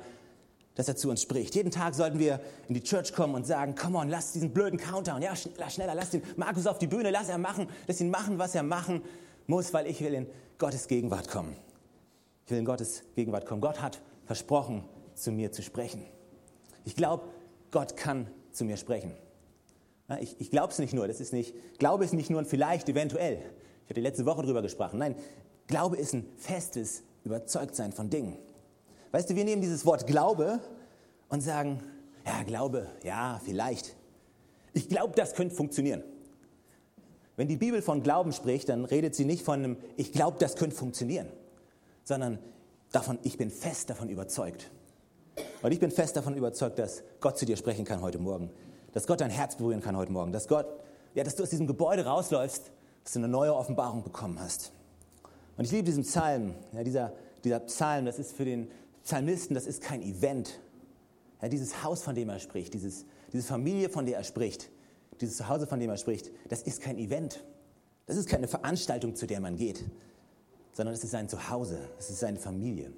dass 0.75 0.88
er 0.88 0.95
zu 0.95 1.09
uns 1.09 1.21
spricht. 1.21 1.56
Jeden 1.56 1.71
Tag 1.71 1.95
sollten 1.95 2.19
wir 2.19 2.39
in 2.68 2.75
die 2.75 2.83
Church 2.83 3.13
kommen 3.13 3.33
und 3.33 3.45
sagen, 3.45 3.75
come 3.75 3.98
on, 3.98 4.10
lass 4.10 4.33
diesen 4.33 4.51
blöden 4.51 4.80
Countdown, 4.80 5.21
ja, 5.21 5.36
schneller, 5.36 5.95
lass 5.95 6.12
den 6.12 6.21
Markus 6.36 6.68
auf 6.68 6.77
die 6.77 6.88
Bühne, 6.88 7.10
lass 7.10 7.30
er 7.30 7.39
machen, 7.39 7.68
lass 7.88 8.00
ihn 8.00 8.12
machen, 8.12 8.38
was 8.38 8.53
er 8.53 8.63
machen 8.63 9.01
muss, 9.48 9.74
weil 9.74 9.88
ich 9.88 10.01
will 10.01 10.13
in 10.13 10.27
Gottes 10.60 10.88
Gegenwart 10.88 11.30
kommen. 11.30 11.56
Ich 12.45 12.51
will 12.51 12.60
in 12.60 12.65
Gottes 12.65 13.03
Gegenwart 13.15 13.45
kommen. 13.45 13.62
Gott 13.62 13.81
hat 13.81 14.01
versprochen, 14.25 14.83
zu 15.17 15.31
mir 15.31 15.51
zu 15.51 15.61
sprechen. 15.61 16.05
Ich 16.85 16.95
glaube, 16.95 17.25
Gott 17.71 17.97
kann 17.97 18.29
zu 18.51 18.65
mir 18.65 18.77
sprechen. 18.77 19.13
Ich, 20.21 20.39
ich 20.39 20.51
glaube 20.51 20.71
es 20.71 20.79
nicht 20.79 20.93
nur, 20.93 21.07
das 21.07 21.19
ist 21.19 21.33
nicht, 21.33 21.53
Glaube 21.79 22.05
ist 22.05 22.13
nicht 22.13 22.29
nur 22.29 22.39
ein 22.39 22.45
vielleicht, 22.45 22.87
eventuell. 22.87 23.39
Ich 23.83 23.89
hatte 23.89 24.01
letzte 24.01 24.25
Woche 24.25 24.41
darüber 24.43 24.61
gesprochen. 24.61 24.99
Nein, 24.99 25.15
Glaube 25.67 25.97
ist 25.97 26.13
ein 26.13 26.25
festes 26.37 27.03
Überzeugtsein 27.25 27.91
von 27.91 28.09
Dingen. 28.09 28.37
Weißt 29.11 29.29
du, 29.29 29.35
wir 29.35 29.43
nehmen 29.43 29.61
dieses 29.61 29.85
Wort 29.85 30.07
Glaube 30.07 30.61
und 31.29 31.41
sagen, 31.41 31.81
ja, 32.25 32.43
Glaube, 32.43 32.87
ja, 33.03 33.41
vielleicht. 33.43 33.95
Ich 34.73 34.87
glaube, 34.87 35.13
das 35.15 35.33
könnte 35.33 35.55
funktionieren. 35.55 36.03
Wenn 37.35 37.47
die 37.47 37.57
Bibel 37.57 37.81
von 37.81 38.01
Glauben 38.01 38.31
spricht, 38.31 38.69
dann 38.69 38.85
redet 38.85 39.15
sie 39.15 39.25
nicht 39.25 39.43
von 39.43 39.63
einem, 39.63 39.77
ich 39.95 40.11
glaube, 40.11 40.37
das 40.39 40.55
könnte 40.55 40.75
funktionieren, 40.75 41.27
sondern 42.03 42.39
davon, 42.91 43.19
ich 43.23 43.37
bin 43.37 43.51
fest 43.51 43.89
davon 43.89 44.09
überzeugt. 44.09 44.71
Und 45.67 45.73
ich 45.73 45.81
bin 45.81 45.91
fest 45.91 46.15
davon 46.15 46.33
überzeugt, 46.37 46.79
dass 46.79 47.03
Gott 47.19 47.37
zu 47.37 47.45
dir 47.45 47.57
sprechen 47.57 47.83
kann 47.83 47.99
heute 47.99 48.19
Morgen, 48.19 48.49
dass 48.93 49.05
Gott 49.05 49.19
dein 49.19 49.29
Herz 49.29 49.57
berühren 49.57 49.81
kann 49.81 49.97
heute 49.97 50.13
Morgen, 50.13 50.31
dass 50.31 50.47
Gott, 50.47 50.65
ja, 51.13 51.25
dass 51.25 51.35
du 51.35 51.43
aus 51.43 51.49
diesem 51.49 51.67
Gebäude 51.67 52.05
rausläufst, 52.05 52.71
dass 53.03 53.11
du 53.11 53.19
eine 53.19 53.27
neue 53.27 53.53
Offenbarung 53.53 54.01
bekommen 54.01 54.39
hast. 54.39 54.71
Und 55.57 55.65
ich 55.65 55.71
liebe 55.71 55.83
diesen 55.83 56.03
Psalm, 56.03 56.55
ja, 56.71 56.85
dieser, 56.85 57.11
dieser 57.43 57.59
Psalm, 57.59 58.05
das 58.05 58.17
ist 58.17 58.31
für 58.31 58.45
den 58.45 58.71
Psalmisten, 59.03 59.55
das 59.55 59.67
ist 59.67 59.81
kein 59.81 60.01
Event. 60.01 60.57
Ja, 61.41 61.49
dieses 61.49 61.83
Haus, 61.83 62.01
von 62.01 62.15
dem 62.15 62.29
er 62.29 62.39
spricht, 62.39 62.73
dieses, 62.73 63.03
diese 63.33 63.43
Familie, 63.43 63.89
von 63.89 64.05
der 64.05 64.19
er 64.19 64.23
spricht, 64.23 64.69
dieses 65.19 65.35
Zuhause, 65.35 65.67
von 65.67 65.81
dem 65.81 65.89
er 65.89 65.97
spricht, 65.97 66.31
das 66.47 66.61
ist 66.61 66.81
kein 66.81 66.97
Event. 66.97 67.43
Das 68.05 68.15
ist 68.15 68.29
keine 68.29 68.47
Veranstaltung, 68.47 69.15
zu 69.15 69.27
der 69.27 69.41
man 69.41 69.57
geht, 69.57 69.83
sondern 70.71 70.95
es 70.95 71.03
ist 71.03 71.11
sein 71.11 71.27
Zuhause, 71.27 71.77
es 71.99 72.09
ist 72.09 72.21
seine 72.21 72.39
Familie. 72.39 72.93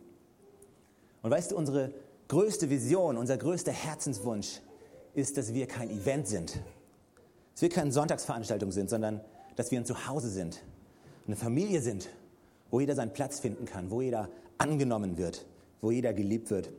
Und 1.24 1.32
weißt 1.32 1.50
du, 1.50 1.58
unsere 1.58 1.92
größte 2.30 2.70
Vision, 2.70 3.18
unser 3.18 3.38
größter 3.38 3.74
Herzenswunsch 3.74 4.62
ist, 5.14 5.38
dass 5.38 5.54
wir 5.54 5.68
kein 5.68 5.90
Event 5.90 6.28
sind. 6.28 6.62
Dass 7.54 7.62
wir 7.62 7.70
keine 7.70 7.92
Sonntagsveranstaltung 7.92 8.72
sind, 8.72 8.90
sondern 8.90 9.20
dass 9.58 9.72
wir 9.72 9.80
ein 9.80 9.86
Zuhause 9.86 10.30
sind. 10.30 10.62
Eine 11.28 11.36
Familie 11.36 11.82
sind, 11.82 12.08
wo 12.72 12.80
jeder 12.80 12.96
seinen 12.96 13.12
Platz 13.12 13.40
finden 13.40 13.66
kann, 13.66 13.92
wo 13.92 14.02
jeder 14.02 14.30
angenommen 14.58 15.18
wird, 15.18 15.46
wo 15.82 15.92
jeder 15.92 16.14
geliebt 16.14 16.50
wird, 16.52 16.70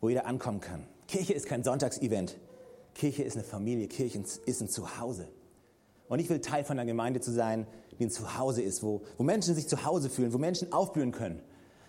wo 0.00 0.08
jeder 0.08 0.26
ankommen 0.26 0.60
kann. 0.60 0.82
Kirche 1.06 1.34
ist 1.34 1.46
kein 1.46 1.62
Sonntagsevent. 1.62 2.36
Kirche 2.94 3.22
ist 3.22 3.36
eine 3.36 3.44
Familie, 3.44 3.88
Kirche 3.88 4.18
ist 4.46 4.60
ein 4.60 4.68
Zuhause. 4.68 5.28
Und 6.08 6.20
ich 6.20 6.30
will 6.30 6.40
Teil 6.40 6.64
von 6.64 6.78
einer 6.78 6.86
Gemeinde 6.86 7.20
zu 7.20 7.30
sein, 7.30 7.66
die 7.98 8.04
ein 8.04 8.10
Zuhause 8.10 8.62
ist, 8.62 8.82
wo, 8.82 9.02
wo 9.18 9.22
Menschen 9.22 9.54
sich 9.54 9.68
zu 9.68 9.84
Hause 9.84 10.08
fühlen, 10.08 10.32
wo 10.32 10.38
Menschen 10.38 10.72
aufblühen 10.72 11.12
können, 11.12 11.42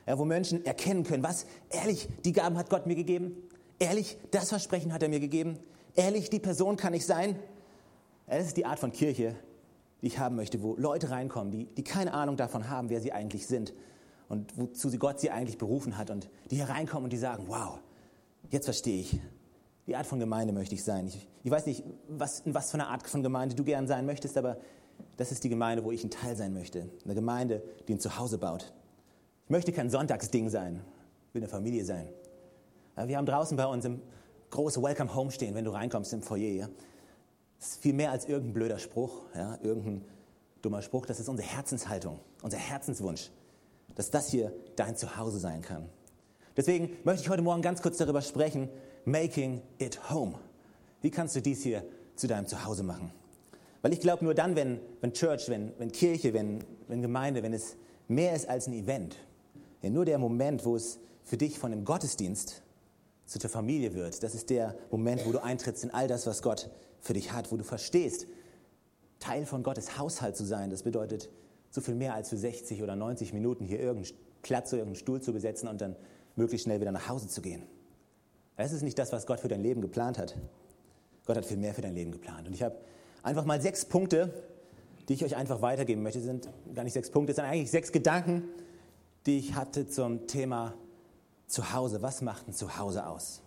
ja, 0.07 0.17
wo 0.17 0.25
Menschen 0.25 0.65
erkennen 0.65 1.03
können, 1.03 1.21
was, 1.21 1.45
ehrlich, 1.69 2.07
die 2.23 2.31
Gaben 2.31 2.57
hat 2.57 2.69
Gott 2.69 2.87
mir 2.87 2.95
gegeben, 2.95 3.35
ehrlich, 3.77 4.17
das 4.31 4.49
Versprechen 4.49 4.93
hat 4.93 5.03
er 5.03 5.09
mir 5.09 5.19
gegeben, 5.19 5.59
ehrlich, 5.95 6.29
die 6.29 6.39
Person 6.39 6.77
kann 6.77 6.93
ich 6.93 7.05
sein. 7.05 7.37
Das 8.25 8.47
ist 8.47 8.57
die 8.57 8.65
Art 8.65 8.79
von 8.79 8.91
Kirche, 8.91 9.35
die 10.01 10.07
ich 10.07 10.17
haben 10.17 10.35
möchte, 10.35 10.61
wo 10.63 10.75
Leute 10.77 11.09
reinkommen, 11.09 11.51
die, 11.51 11.65
die 11.65 11.83
keine 11.83 12.13
Ahnung 12.13 12.37
davon 12.37 12.69
haben, 12.69 12.89
wer 12.89 13.01
sie 13.01 13.11
eigentlich 13.11 13.47
sind 13.47 13.73
und 14.29 14.57
wozu 14.57 14.89
sie 14.89 14.97
Gott 14.97 15.19
sie 15.19 15.29
eigentlich 15.29 15.57
berufen 15.57 15.97
hat 15.97 16.09
und 16.09 16.29
die 16.49 16.55
hier 16.55 16.69
reinkommen 16.69 17.05
und 17.05 17.13
die 17.13 17.17
sagen, 17.17 17.45
wow, 17.47 17.79
jetzt 18.49 18.65
verstehe 18.65 19.01
ich. 19.01 19.19
Die 19.87 19.95
Art 19.95 20.05
von 20.05 20.19
Gemeinde 20.19 20.53
möchte 20.53 20.75
ich 20.75 20.83
sein. 20.83 21.07
Ich, 21.07 21.27
ich 21.43 21.51
weiß 21.51 21.65
nicht, 21.65 21.83
was, 22.09 22.41
in 22.41 22.53
was 22.53 22.71
für 22.71 22.75
eine 22.75 22.87
Art 22.87 23.07
von 23.07 23.23
Gemeinde 23.23 23.55
du 23.55 23.63
gern 23.63 23.87
sein 23.87 24.05
möchtest, 24.05 24.37
aber 24.37 24.57
das 25.15 25.31
ist 25.31 25.43
die 25.43 25.49
Gemeinde, 25.49 25.83
wo 25.83 25.91
ich 25.91 26.03
ein 26.03 26.09
Teil 26.09 26.35
sein 26.35 26.53
möchte. 26.53 26.89
Eine 27.05 27.15
Gemeinde, 27.15 27.63
die 27.87 27.93
ein 27.93 27.99
Zuhause 27.99 28.37
baut. 28.37 28.73
Ich 29.47 29.51
möchte 29.51 29.71
kein 29.71 29.89
Sonntagsding 29.89 30.49
sein, 30.49 30.81
ich 31.29 31.33
will 31.33 31.41
eine 31.41 31.49
Familie 31.49 31.83
sein. 31.85 32.07
Wir 33.05 33.17
haben 33.17 33.25
draußen 33.25 33.55
bei 33.55 33.65
uns 33.65 33.85
im 33.85 34.01
großen 34.49 34.83
Welcome 34.83 35.15
Home 35.15 35.31
stehen, 35.31 35.55
wenn 35.55 35.65
du 35.65 35.71
reinkommst 35.71 36.13
im 36.13 36.21
Foyer. 36.21 36.69
Das 37.59 37.69
ist 37.69 37.81
viel 37.81 37.93
mehr 37.93 38.11
als 38.11 38.25
irgendein 38.25 38.53
blöder 38.53 38.79
Spruch, 38.79 39.23
ja? 39.35 39.57
irgendein 39.61 40.03
dummer 40.61 40.81
Spruch. 40.81 41.05
Das 41.05 41.19
ist 41.19 41.29
unsere 41.29 41.47
Herzenshaltung, 41.47 42.19
unser 42.41 42.57
Herzenswunsch 42.57 43.31
dass 43.97 44.11
das 44.11 44.29
hier 44.29 44.53
dein 44.75 44.95
Zuhause 44.95 45.39
sein 45.39 45.63
kann. 45.63 45.89
Deswegen 46.55 46.95
möchte 47.03 47.23
ich 47.23 47.29
heute 47.29 47.41
Morgen 47.41 47.63
ganz 47.63 47.81
kurz 47.81 47.97
darüber 47.97 48.21
sprechen, 48.21 48.69
making 49.05 49.61
it 49.79 50.11
home. 50.11 50.35
Wie 51.01 51.09
kannst 51.09 51.35
du 51.35 51.41
dies 51.41 51.63
hier 51.63 51.83
zu 52.15 52.27
deinem 52.27 52.45
Zuhause 52.45 52.83
machen? 52.83 53.11
Weil 53.81 53.93
ich 53.93 53.99
glaube, 53.99 54.23
nur 54.23 54.35
dann, 54.35 54.55
wenn, 54.55 54.79
wenn 55.01 55.13
Church, 55.13 55.49
wenn, 55.49 55.73
wenn 55.79 55.91
Kirche, 55.91 56.33
wenn, 56.35 56.63
wenn 56.87 57.01
Gemeinde, 57.01 57.41
wenn 57.41 57.53
es 57.53 57.75
mehr 58.07 58.35
ist 58.35 58.47
als 58.47 58.67
ein 58.67 58.73
Event, 58.73 59.15
ja, 59.81 59.89
nur 59.89 60.05
der 60.05 60.17
Moment, 60.17 60.65
wo 60.65 60.75
es 60.75 60.99
für 61.23 61.37
dich 61.37 61.59
von 61.59 61.71
dem 61.71 61.85
Gottesdienst 61.85 62.61
zu 63.25 63.39
der 63.39 63.49
Familie 63.49 63.93
wird, 63.93 64.23
das 64.23 64.35
ist 64.35 64.49
der 64.49 64.75
Moment, 64.89 65.25
wo 65.25 65.31
du 65.31 65.43
eintrittst 65.43 65.83
in 65.83 65.91
all 65.91 66.07
das, 66.07 66.25
was 66.25 66.41
Gott 66.41 66.69
für 66.99 67.13
dich 67.13 67.31
hat, 67.31 67.51
wo 67.51 67.57
du 67.57 67.63
verstehst, 67.63 68.27
Teil 69.19 69.45
von 69.45 69.63
Gottes 69.63 69.97
Haushalt 69.97 70.35
zu 70.35 70.45
sein. 70.45 70.69
Das 70.69 70.83
bedeutet, 70.83 71.29
so 71.69 71.81
viel 71.81 71.95
mehr 71.95 72.13
als 72.13 72.29
für 72.29 72.37
60 72.37 72.81
oder 72.83 72.95
90 72.95 73.33
Minuten 73.33 73.65
hier 73.65 73.79
irgendeinen 73.79 74.15
Platz 74.41 74.69
oder 74.69 74.79
irgendeinen 74.79 74.99
Stuhl 74.99 75.21
zu 75.21 75.33
besetzen 75.33 75.67
und 75.67 75.81
dann 75.81 75.95
möglichst 76.35 76.65
schnell 76.65 76.79
wieder 76.79 76.91
nach 76.91 77.09
Hause 77.09 77.27
zu 77.27 77.41
gehen. 77.41 77.63
Das 78.55 78.71
ist 78.71 78.81
nicht 78.81 78.97
das, 78.97 79.11
was 79.11 79.25
Gott 79.25 79.39
für 79.39 79.47
dein 79.47 79.61
Leben 79.61 79.81
geplant 79.81 80.17
hat. 80.17 80.35
Gott 81.25 81.37
hat 81.37 81.45
viel 81.45 81.57
mehr 81.57 81.73
für 81.73 81.81
dein 81.81 81.93
Leben 81.93 82.11
geplant. 82.11 82.47
Und 82.47 82.53
ich 82.53 82.63
habe 82.63 82.75
einfach 83.21 83.45
mal 83.45 83.61
sechs 83.61 83.85
Punkte, 83.85 84.33
die 85.07 85.13
ich 85.13 85.23
euch 85.23 85.35
einfach 85.35 85.61
weitergeben 85.61 86.01
möchte. 86.01 86.19
Das 86.19 86.25
sind 86.25 86.49
gar 86.73 86.83
nicht 86.83 86.93
sechs 86.93 87.11
Punkte, 87.11 87.31
es 87.31 87.35
sind 87.35 87.45
eigentlich 87.45 87.69
sechs 87.71 87.91
Gedanken, 87.91 88.43
die 89.27 89.37
ich 89.37 89.55
hatte 89.55 89.87
zum 89.87 90.25
Thema 90.25 90.73
Zuhause. 91.47 92.01
Was 92.01 92.21
macht 92.21 92.47
ein 92.47 92.53
Zuhause 92.53 93.05
aus? 93.05 93.41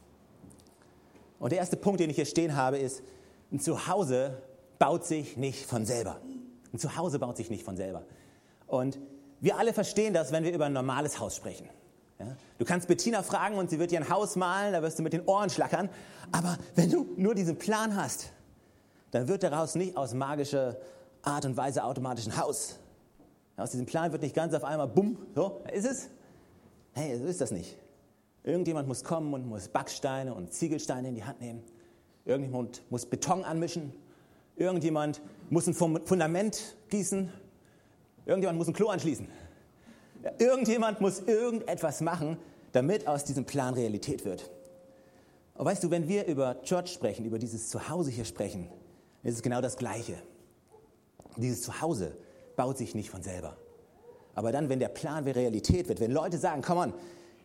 Und 1.38 1.52
der 1.52 1.58
erste 1.58 1.76
Punkt, 1.76 2.00
den 2.00 2.10
ich 2.10 2.16
hier 2.16 2.26
stehen 2.26 2.54
habe, 2.54 2.78
ist, 2.78 3.02
ein 3.50 3.60
Zuhause 3.60 4.42
baut 4.78 5.04
sich 5.06 5.36
nicht 5.36 5.64
von 5.64 5.86
selber. 5.86 6.20
Ein 6.72 6.78
Zuhause 6.78 7.18
baut 7.18 7.36
sich 7.36 7.50
nicht 7.50 7.64
von 7.64 7.76
selber. 7.76 8.04
Und 8.66 8.98
wir 9.40 9.56
alle 9.56 9.72
verstehen 9.72 10.12
das, 10.12 10.32
wenn 10.32 10.44
wir 10.44 10.52
über 10.52 10.66
ein 10.66 10.74
normales 10.74 11.18
Haus 11.18 11.34
sprechen. 11.34 11.68
Ja? 12.18 12.36
Du 12.58 12.66
kannst 12.66 12.86
Bettina 12.86 13.22
fragen 13.22 13.56
und 13.56 13.70
sie 13.70 13.78
wird 13.78 13.90
dir 13.90 14.00
ein 14.00 14.10
Haus 14.10 14.36
malen, 14.36 14.74
da 14.74 14.82
wirst 14.82 14.98
du 14.98 15.02
mit 15.02 15.14
den 15.14 15.26
Ohren 15.26 15.48
schlackern. 15.48 15.88
Aber 16.30 16.58
wenn 16.74 16.90
du 16.90 17.08
nur 17.16 17.34
diesen 17.34 17.56
Plan 17.56 17.96
hast, 17.96 18.32
dann 19.12 19.28
wird 19.28 19.42
daraus 19.42 19.74
nicht 19.74 19.96
aus 19.96 20.12
magischer 20.12 20.76
Art 21.22 21.46
und 21.46 21.56
Weise 21.56 21.84
automatisch 21.84 22.26
ein 22.26 22.36
Haus. 22.36 22.79
Aus 23.60 23.72
diesem 23.72 23.84
Plan 23.84 24.10
wird 24.10 24.22
nicht 24.22 24.34
ganz 24.34 24.54
auf 24.54 24.64
einmal, 24.64 24.88
bumm, 24.88 25.18
so, 25.34 25.60
ist 25.70 25.84
es? 25.84 26.08
Hey, 26.92 27.18
so 27.18 27.26
ist 27.26 27.42
das 27.42 27.50
nicht. 27.50 27.76
Irgendjemand 28.42 28.88
muss 28.88 29.04
kommen 29.04 29.34
und 29.34 29.46
muss 29.46 29.68
Backsteine 29.68 30.32
und 30.32 30.50
Ziegelsteine 30.50 31.08
in 31.08 31.14
die 31.14 31.24
Hand 31.24 31.42
nehmen. 31.42 31.62
Irgendjemand 32.24 32.82
muss 32.88 33.04
Beton 33.04 33.44
anmischen. 33.44 33.92
Irgendjemand 34.56 35.20
muss 35.50 35.66
ein 35.66 35.74
Fundament 35.74 36.74
gießen. 36.88 37.30
Irgendjemand 38.24 38.56
muss 38.56 38.68
ein 38.68 38.72
Klo 38.72 38.88
anschließen. 38.88 39.28
Irgendjemand 40.38 41.02
muss 41.02 41.20
irgendetwas 41.20 42.00
machen, 42.00 42.38
damit 42.72 43.06
aus 43.06 43.24
diesem 43.24 43.44
Plan 43.44 43.74
Realität 43.74 44.24
wird. 44.24 44.50
Und 45.54 45.66
weißt 45.66 45.84
du, 45.84 45.90
wenn 45.90 46.08
wir 46.08 46.24
über 46.24 46.62
Church 46.62 46.94
sprechen, 46.94 47.26
über 47.26 47.38
dieses 47.38 47.68
Zuhause 47.68 48.10
hier 48.10 48.24
sprechen, 48.24 48.70
ist 49.22 49.34
es 49.34 49.42
genau 49.42 49.60
das 49.60 49.76
Gleiche. 49.76 50.14
Dieses 51.36 51.60
Zuhause 51.60 52.16
baut 52.60 52.76
sich 52.76 52.94
nicht 52.94 53.08
von 53.08 53.22
selber. 53.22 53.56
Aber 54.34 54.52
dann, 54.52 54.68
wenn 54.68 54.80
der 54.80 54.90
Plan 54.90 55.24
Realität 55.24 55.88
wird, 55.88 55.98
wenn 55.98 56.10
Leute 56.10 56.36
sagen, 56.36 56.60
komm 56.60 56.76
on, 56.76 56.92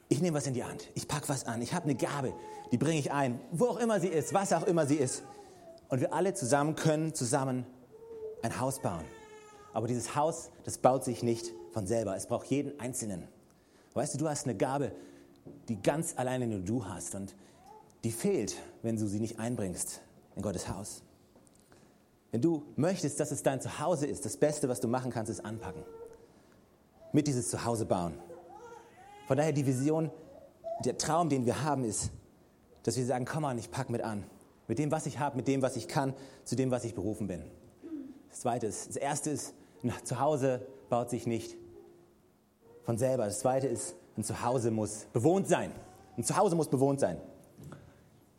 ich 0.10 0.22
nehme 0.22 0.36
was 0.36 0.45
in 0.45 0.53
die 0.53 0.65
Hand, 0.65 0.89
ich 0.93 1.07
packe 1.07 1.29
was 1.29 1.45
an, 1.45 1.62
ich 1.62 1.74
habe 1.74 1.86
eine 1.86 1.95
Gabe, 1.95 2.34
die 2.74 2.77
bringe 2.77 3.00
ich 3.00 3.13
ein, 3.13 3.39
wo 3.53 3.67
auch 3.67 3.77
immer 3.77 4.01
sie 4.01 4.10
ist, 4.10 4.34
was 4.34 4.51
auch 4.51 4.67
immer 4.67 4.86
sie 4.86 4.98
ist. 4.98 5.24
Und 5.88 6.01
wir 6.01 6.13
alle 6.13 6.34
zusammen 6.34 6.75
können 6.75 7.13
zusammen 7.13 7.65
ein 8.41 8.60
Haus 8.60 8.79
bauen. 8.79 9.05
Aber 9.72 9.88
dieses 9.88 10.17
Haus, 10.17 10.50
das 10.65 10.79
baut 10.79 11.05
sich 11.05 11.24
nicht 11.24 11.53
von 11.72 11.88
selber. 11.88 12.17
Es 12.17 12.27
braucht 12.27 12.48
jeden 12.48 12.77
Einzelnen. 12.81 13.25
Weißt 13.93 14.15
du, 14.15 14.17
du 14.17 14.27
hast 14.27 14.45
eine 14.48 14.57
Gabe, 14.57 14.91
die 15.69 15.81
ganz 15.81 16.15
alleine 16.17 16.45
nur 16.45 16.60
du 16.60 16.86
hast 16.86 17.15
und 17.15 17.36
die 18.03 18.12
fehlt, 18.12 18.57
wenn 18.81 18.98
du 18.98 19.07
sie 19.07 19.22
nicht 19.22 19.39
einbringst 19.39 20.01
in 20.36 20.41
Gottes 20.41 20.67
Haus. 20.67 21.03
Wenn 22.36 22.42
du 22.42 22.63
möchtest, 22.75 23.18
dass 23.22 23.32
es 23.32 23.44
dein 23.44 23.62
Zuhause 23.62 24.06
ist, 24.08 24.25
das 24.25 24.36
Beste, 24.36 24.68
was 24.68 24.82
du 24.82 24.89
machen 24.89 25.10
kannst, 25.10 25.32
ist 25.32 25.46
anpacken. 25.46 25.84
Mit 27.13 27.27
dieses 27.27 27.50
Zuhause 27.50 27.86
bauen. 27.86 28.15
Von 29.25 29.38
daher 29.38 29.54
die 29.54 29.65
Vision, 29.65 30.12
der 30.84 30.98
Traum, 30.98 31.30
den 31.30 31.46
wir 31.46 31.63
haben, 31.63 31.86
ist, 31.86 32.12
dass 32.84 32.98
wir 32.98 33.06
sagen, 33.06 33.24
komm 33.24 33.46
an, 33.46 33.58
ich 33.58 33.72
pack 33.72 33.89
mit 33.89 34.01
an. 34.01 34.25
Mit 34.68 34.80
dem, 34.80 34.92
was 34.92 35.06
ich 35.06 35.18
habe, 35.18 35.38
mit 35.38 35.48
dem, 35.48 35.62
was 35.62 35.77
ich 35.77 35.88
kann, 35.88 36.13
zu 36.44 36.58
dem, 36.58 36.72
was 36.72 36.84
ich 36.84 36.94
berufen 36.94 37.27
bin. 37.27 37.42
Das 38.30 38.42
Zweite 38.42 38.68
ist, 38.68 38.89
das 38.89 38.98
Erste 38.98 39.30
ist, 39.30 39.54
ein 39.82 39.94
Zuhause 40.04 40.68
baut 40.89 41.10
sich 41.10 41.25
nicht 41.27 41.56
von 42.84 42.98
selber. 42.98 43.24
Das 43.24 43.39
Zweite 43.39 43.68
ist, 43.68 43.96
ein 44.18 44.25
Zuhause 44.25 44.72
muss 44.72 45.06
bewohnt 45.13 45.48
sein. 45.48 45.72
Ein 46.18 46.25
Zuhause 46.25 46.58
muss 46.58 46.68
bewohnt 46.68 47.00
sein. 47.00 47.15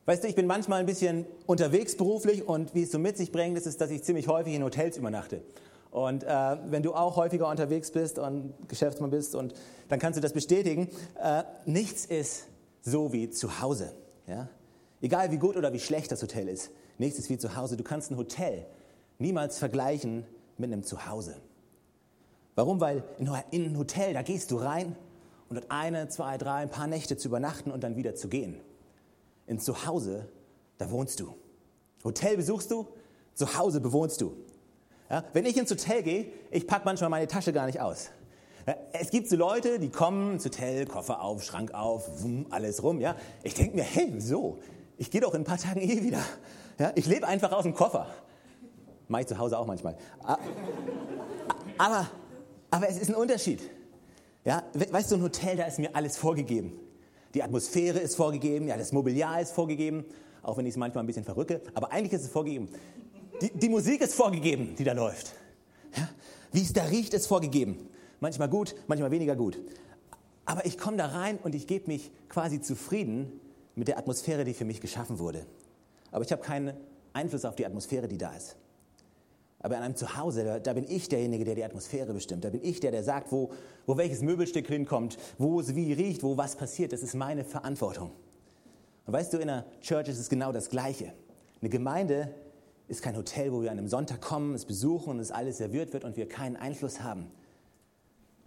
Weißt 0.06 0.22
du, 0.22 0.28
ich 0.28 0.36
bin 0.36 0.46
manchmal 0.46 0.78
ein 0.78 0.86
bisschen 0.86 1.26
unterwegs 1.46 1.96
beruflich 1.96 2.46
und 2.46 2.74
wie 2.76 2.84
es 2.84 2.92
so 2.92 2.98
mit 3.00 3.16
sich 3.16 3.32
bringt, 3.32 3.58
ist 3.58 3.80
dass 3.80 3.90
ich 3.90 4.04
ziemlich 4.04 4.28
häufig 4.28 4.54
in 4.54 4.62
Hotels 4.62 4.96
übernachte. 4.96 5.42
Und 5.90 6.22
äh, 6.22 6.56
wenn 6.68 6.84
du 6.84 6.94
auch 6.94 7.16
häufiger 7.16 7.50
unterwegs 7.50 7.90
bist 7.90 8.20
und 8.20 8.54
Geschäftsmann 8.68 9.10
bist, 9.10 9.34
und 9.34 9.54
dann 9.88 9.98
kannst 9.98 10.16
du 10.16 10.20
das 10.20 10.32
bestätigen. 10.32 10.88
Äh, 11.20 11.42
nichts 11.64 12.06
ist 12.06 12.46
so 12.82 13.12
wie 13.12 13.30
zu 13.30 13.60
Hause. 13.60 13.92
Ja? 14.28 14.48
Egal 15.00 15.32
wie 15.32 15.38
gut 15.38 15.56
oder 15.56 15.72
wie 15.72 15.80
schlecht 15.80 16.12
das 16.12 16.22
Hotel 16.22 16.48
ist, 16.48 16.70
nichts 16.98 17.18
ist 17.18 17.28
wie 17.28 17.38
zu 17.38 17.56
Hause. 17.56 17.76
Du 17.76 17.82
kannst 17.82 18.12
ein 18.12 18.16
Hotel 18.16 18.64
niemals 19.18 19.58
vergleichen 19.58 20.24
mit 20.56 20.72
einem 20.72 20.84
Zuhause. 20.84 21.34
Warum? 22.54 22.80
Weil 22.80 23.02
in 23.18 23.28
ein 23.64 23.76
Hotel, 23.76 24.14
da 24.14 24.22
gehst 24.22 24.52
du 24.52 24.56
rein 24.56 24.94
und 25.48 25.56
dort 25.56 25.70
eine, 25.70 26.08
zwei, 26.08 26.38
drei, 26.38 26.58
ein 26.58 26.70
paar 26.70 26.86
Nächte 26.86 27.16
zu 27.16 27.26
übernachten 27.26 27.72
und 27.72 27.82
dann 27.82 27.96
wieder 27.96 28.14
zu 28.14 28.28
gehen. 28.28 28.60
In 29.46 29.58
Zuhause, 29.58 30.28
da 30.78 30.90
wohnst 30.90 31.20
du. 31.20 31.34
Hotel 32.04 32.36
besuchst 32.36 32.70
du, 32.70 32.86
zu 33.34 33.56
Hause 33.58 33.80
bewohnst 33.80 34.20
du. 34.20 34.36
Ja, 35.10 35.24
wenn 35.32 35.46
ich 35.46 35.56
ins 35.56 35.70
Hotel 35.70 36.02
gehe, 36.02 36.32
ich 36.50 36.66
packe 36.66 36.84
manchmal 36.84 37.10
meine 37.10 37.28
Tasche 37.28 37.52
gar 37.52 37.66
nicht 37.66 37.80
aus. 37.80 38.10
Ja, 38.66 38.74
es 38.92 39.10
gibt 39.10 39.28
so 39.28 39.36
Leute, 39.36 39.78
die 39.78 39.90
kommen 39.90 40.34
ins 40.34 40.44
Hotel, 40.44 40.86
Koffer 40.86 41.22
auf, 41.22 41.44
Schrank 41.44 41.72
auf, 41.72 42.22
wumm, 42.22 42.46
alles 42.50 42.82
rum. 42.82 43.00
Ja. 43.00 43.14
Ich 43.44 43.54
denke 43.54 43.76
mir, 43.76 43.84
hey, 43.84 44.20
so, 44.20 44.58
ich 44.96 45.10
gehe 45.10 45.20
doch 45.20 45.34
in 45.34 45.42
ein 45.42 45.44
paar 45.44 45.58
Tagen 45.58 45.80
eh 45.80 46.02
wieder. 46.02 46.22
Ja, 46.78 46.92
ich 46.96 47.06
lebe 47.06 47.26
einfach 47.26 47.52
aus 47.52 47.62
dem 47.62 47.74
Koffer. 47.74 48.08
Mache 49.08 49.22
ich 49.22 49.28
zu 49.28 49.38
Hause 49.38 49.58
auch 49.58 49.66
manchmal. 49.66 49.96
Aber, 51.78 52.08
aber 52.70 52.88
es 52.88 52.98
ist 52.98 53.08
ein 53.08 53.14
Unterschied. 53.14 53.62
Ja, 54.44 54.64
weißt 54.74 55.12
du, 55.12 55.16
ein 55.16 55.22
Hotel, 55.22 55.56
da 55.56 55.64
ist 55.64 55.78
mir 55.78 55.94
alles 55.94 56.16
vorgegeben. 56.16 56.72
Die 57.36 57.42
Atmosphäre 57.42 57.98
ist 57.98 58.16
vorgegeben, 58.16 58.66
ja, 58.66 58.78
das 58.78 58.92
Mobiliar 58.92 59.42
ist 59.42 59.52
vorgegeben, 59.52 60.06
auch 60.42 60.56
wenn 60.56 60.64
ich 60.64 60.70
es 60.70 60.78
manchmal 60.78 61.04
ein 61.04 61.06
bisschen 61.06 61.22
verrücke, 61.22 61.60
aber 61.74 61.92
eigentlich 61.92 62.14
ist 62.14 62.22
es 62.22 62.30
vorgegeben. 62.30 62.70
Die, 63.42 63.50
die 63.50 63.68
Musik 63.68 64.00
ist 64.00 64.14
vorgegeben, 64.14 64.74
die 64.74 64.84
da 64.84 64.94
läuft. 64.94 65.34
Ja, 65.94 66.08
wie 66.52 66.62
es 66.62 66.72
da 66.72 66.84
riecht, 66.84 67.12
ist 67.12 67.26
vorgegeben. 67.26 67.90
Manchmal 68.20 68.48
gut, 68.48 68.74
manchmal 68.86 69.10
weniger 69.10 69.36
gut. 69.36 69.60
Aber 70.46 70.64
ich 70.64 70.78
komme 70.78 70.96
da 70.96 71.08
rein 71.08 71.38
und 71.42 71.54
ich 71.54 71.66
gebe 71.66 71.88
mich 71.88 72.10
quasi 72.30 72.62
zufrieden 72.62 73.38
mit 73.74 73.88
der 73.88 73.98
Atmosphäre, 73.98 74.44
die 74.44 74.54
für 74.54 74.64
mich 74.64 74.80
geschaffen 74.80 75.18
wurde. 75.18 75.44
Aber 76.12 76.24
ich 76.24 76.32
habe 76.32 76.40
keinen 76.40 76.72
Einfluss 77.12 77.44
auf 77.44 77.54
die 77.54 77.66
Atmosphäre, 77.66 78.08
die 78.08 78.16
da 78.16 78.34
ist. 78.34 78.56
Aber 79.60 79.76
in 79.76 79.82
einem 79.82 79.96
Zuhause, 79.96 80.44
da, 80.44 80.58
da, 80.58 80.74
bin 80.74 80.84
ich 80.88 81.08
derjenige, 81.08 81.44
der 81.44 81.54
die 81.54 81.64
Atmosphäre 81.64 82.12
bestimmt. 82.12 82.44
Da 82.44 82.50
bin 82.50 82.62
ich 82.62 82.80
der, 82.80 82.90
der 82.90 83.02
sagt, 83.02 83.32
wo, 83.32 83.50
wo 83.86 83.96
welches 83.96 84.20
Möbelstück 84.20 84.66
hinkommt, 84.66 85.16
wo 85.38 85.60
es 85.60 85.74
wie 85.74 85.92
riecht, 85.92 86.22
wo 86.22 86.36
was 86.36 86.56
passiert. 86.56 86.92
Das 86.92 87.02
ist 87.02 87.14
meine 87.14 87.42
Verantwortung. 87.44 88.12
Und 89.06 89.12
weißt 89.12 89.32
du, 89.32 89.38
in 89.38 89.48
einer 89.48 89.64
Church 89.80 90.08
ist 90.08 90.18
es 90.18 90.28
genau 90.28 90.52
das 90.52 90.68
Gleiche. 90.68 91.12
Eine 91.60 91.70
Gemeinde 91.70 92.34
ist 92.88 93.02
kein 93.02 93.16
Hotel, 93.16 93.52
wo 93.52 93.62
wir 93.62 93.70
an 93.70 93.78
einem 93.78 93.88
Sonntag 93.88 94.20
kommen, 94.20 94.54
es 94.54 94.64
besuchen 94.64 95.10
und 95.10 95.20
es 95.20 95.30
alles 95.30 95.58
serviert 95.58 95.92
wird 95.92 96.04
und 96.04 96.16
wir 96.16 96.28
keinen 96.28 96.56
Einfluss 96.56 97.00
haben. 97.00 97.30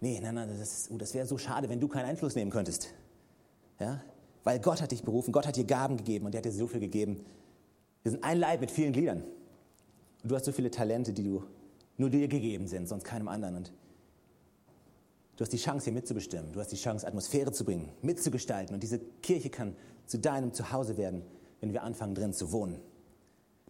Nee, 0.01 0.19
nein, 0.21 0.35
nein, 0.35 0.49
das, 0.57 0.89
oh, 0.91 0.97
das 0.97 1.13
wäre 1.13 1.25
so 1.25 1.37
schade, 1.37 1.67
wenn 1.67 1.79
du 1.79 1.87
keinen 1.87 2.05
Einfluss 2.05 2.35
nehmen 2.35 2.51
könntest. 2.51 2.93
Ja? 3.79 4.01
Weil 4.43 4.59
Gott 4.59 4.81
hat 4.81 4.91
dich 4.91 5.03
berufen, 5.03 5.31
Gott 5.33 5.45
hat 5.45 5.57
dir 5.57 5.65
Gaben 5.65 5.97
gegeben 5.97 6.25
und 6.25 6.33
er 6.33 6.37
hat 6.37 6.45
dir 6.45 6.51
so 6.51 6.67
viel 6.67 6.79
gegeben. 6.79 7.25
Wir 8.03 8.11
sind 8.13 8.23
ein 8.23 8.39
Leib 8.39 8.61
mit 8.61 8.71
vielen 8.71 8.93
Gliedern. 8.93 9.23
Du 10.23 10.35
hast 10.35 10.45
so 10.45 10.51
viele 10.51 10.69
Talente, 10.69 11.13
die 11.13 11.23
du 11.23 11.43
nur 11.97 12.09
dir 12.09 12.27
gegeben 12.27 12.67
sind, 12.67 12.87
sonst 12.87 13.03
keinem 13.03 13.27
anderen. 13.27 13.55
Und 13.55 13.73
du 15.35 15.41
hast 15.41 15.53
die 15.53 15.57
Chance, 15.57 15.85
hier 15.85 15.93
mitzubestimmen. 15.93 16.51
Du 16.51 16.59
hast 16.59 16.71
die 16.71 16.77
Chance, 16.77 17.07
Atmosphäre 17.07 17.51
zu 17.51 17.63
bringen, 17.63 17.91
mitzugestalten. 18.01 18.73
Und 18.73 18.83
diese 18.83 18.99
Kirche 19.21 19.49
kann 19.49 19.75
zu 20.05 20.19
deinem 20.19 20.53
Zuhause 20.53 20.97
werden, 20.97 21.23
wenn 21.61 21.73
wir 21.73 21.83
anfangen, 21.83 22.15
drin 22.15 22.33
zu 22.33 22.51
wohnen. 22.51 22.79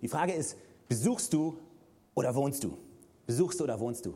Die 0.02 0.08
Frage 0.08 0.34
ist, 0.34 0.58
besuchst 0.88 1.34
du 1.34 1.58
oder 2.16 2.34
wohnst 2.36 2.64
du? 2.64 2.78
Besuchst 3.26 3.60
du 3.60 3.66
oder 3.66 3.80
wohnst 3.80 4.06
du? 4.06 4.14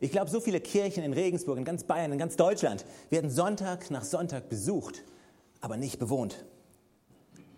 Ich 0.00 0.10
glaube, 0.10 0.30
so 0.30 0.40
viele 0.40 0.60
Kirchen 0.60 1.02
in 1.02 1.12
Regensburg, 1.12 1.58
in 1.58 1.64
ganz 1.64 1.84
Bayern, 1.84 2.12
in 2.12 2.18
ganz 2.18 2.36
Deutschland 2.36 2.84
werden 3.10 3.30
Sonntag 3.30 3.90
nach 3.90 4.04
Sonntag 4.04 4.48
besucht, 4.48 5.04
aber 5.60 5.76
nicht 5.76 5.98
bewohnt. 5.98 6.44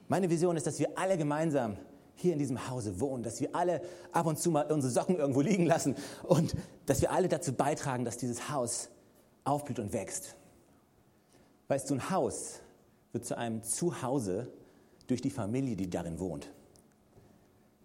Meine 0.09 0.31
Vision 0.31 0.57
ist, 0.57 0.67
dass 0.67 0.79
wir 0.79 0.97
alle 0.97 1.17
gemeinsam 1.17 1.77
hier 2.17 2.33
in 2.33 2.39
diesem 2.39 2.69
Hause 2.69 2.99
wohnen, 3.01 3.23
dass 3.23 3.41
wir 3.41 3.55
alle 3.55 3.83
ab 4.11 4.27
und 4.27 4.39
zu 4.39 4.51
mal 4.51 4.71
unsere 4.73 4.93
Socken 4.93 5.17
irgendwo 5.17 5.43
liegen 5.43 5.67
lassen 5.67 5.95
und 6.25 6.57
dass 6.87 7.01
wir 7.01 7.13
alle 7.13 7.29
dazu 7.29 7.53
beitragen, 7.53 8.05
dass 8.05 8.17
dieses 8.17 8.49
Haus 8.51 8.89
aufblüht 9.45 9.79
und 9.79 9.93
wächst. 9.93 10.35
Weißt 11.69 11.89
du, 11.89 11.95
ein 11.95 12.11
Haus 12.11 12.61
wird 13.13 13.25
zu 13.25 13.37
einem 13.37 13.63
Zuhause 13.63 14.51
durch 15.07 15.21
die 15.21 15.31
Familie, 15.31 15.77
die 15.77 15.89
darin 15.89 16.19
wohnt. 16.19 16.51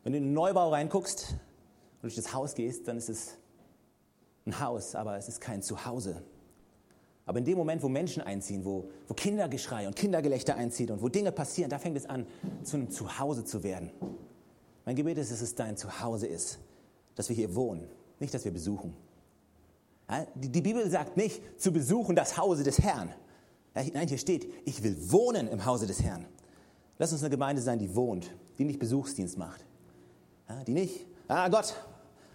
Wenn 0.04 0.14
du 0.14 0.18
in 0.18 0.26
den 0.26 0.34
Neubau 0.34 0.70
reinguckst 0.70 1.32
und 1.32 2.04
durch 2.04 2.16
das 2.16 2.34
Haus 2.34 2.56
gehst, 2.56 2.88
dann 2.88 2.98
ist 2.98 3.10
es 3.10 3.38
ein 4.46 4.60
Haus, 4.60 4.96
aber 4.96 5.18
es 5.18 5.28
ist 5.28 5.42
kein 5.42 5.62
Zuhause. 5.62 6.24
Aber 7.26 7.40
in 7.40 7.46
dem 7.46 7.58
Moment, 7.58 7.84
wo 7.84 7.90
Menschen 7.90 8.22
einziehen, 8.24 8.66
wo, 8.66 8.90
wo 9.08 9.14
Kindergeschrei 9.14 9.88
und 9.88 9.96
Kindergelächter 9.96 10.56
einzieht 10.56 10.92
und 10.92 11.02
wo 11.02 11.08
Dinge 11.08 11.32
passieren, 11.32 11.70
da 11.70 11.78
fängt 11.78 11.98
es 11.98 12.06
an, 12.06 12.26
zu 12.64 12.78
einem 12.78 12.90
Zuhause 12.90 13.46
zu 13.46 13.64
werden. 13.64 13.92
Mein 14.86 14.96
Gebet 14.96 15.18
ist, 15.18 15.32
dass 15.32 15.42
es 15.42 15.56
dein 15.56 15.78
Zuhause 15.78 16.28
ist, 16.28 16.60
dass 17.16 17.30
wir 17.30 17.36
hier 17.36 17.54
wohnen, 17.56 17.88
nicht, 18.20 18.34
dass 18.34 18.44
wir 18.44 18.52
besuchen. 18.52 18.96
Die, 20.36 20.62
Bibel 20.62 20.90
sagt 20.90 21.16
nicht, 21.16 21.42
zu 21.62 21.72
besuchen 21.72 22.16
das 22.16 22.38
Hause 22.38 22.64
des 22.64 22.80
Herrn. 22.80 23.14
Nein, 23.74 24.08
hier 24.08 24.18
steht, 24.18 24.52
ich 24.66 24.84
will 24.84 24.98
wohnen 25.12 25.48
im 25.48 25.66
Hause 25.66 25.88
des 25.88 26.02
Herrn. 26.02 26.26
Lass 26.98 27.14
uns 27.14 27.22
eine 27.22 27.30
Gemeinde 27.30 27.62
sein, 27.62 27.80
die 27.80 27.96
wohnt, 27.96 28.30
die 28.58 28.66
nicht 28.66 28.80
Besuchsdienst 28.80 29.38
macht. 29.38 29.66
Die 30.68 30.74
nicht, 30.74 31.06
ah 31.30 31.48
Gott, 31.48 31.74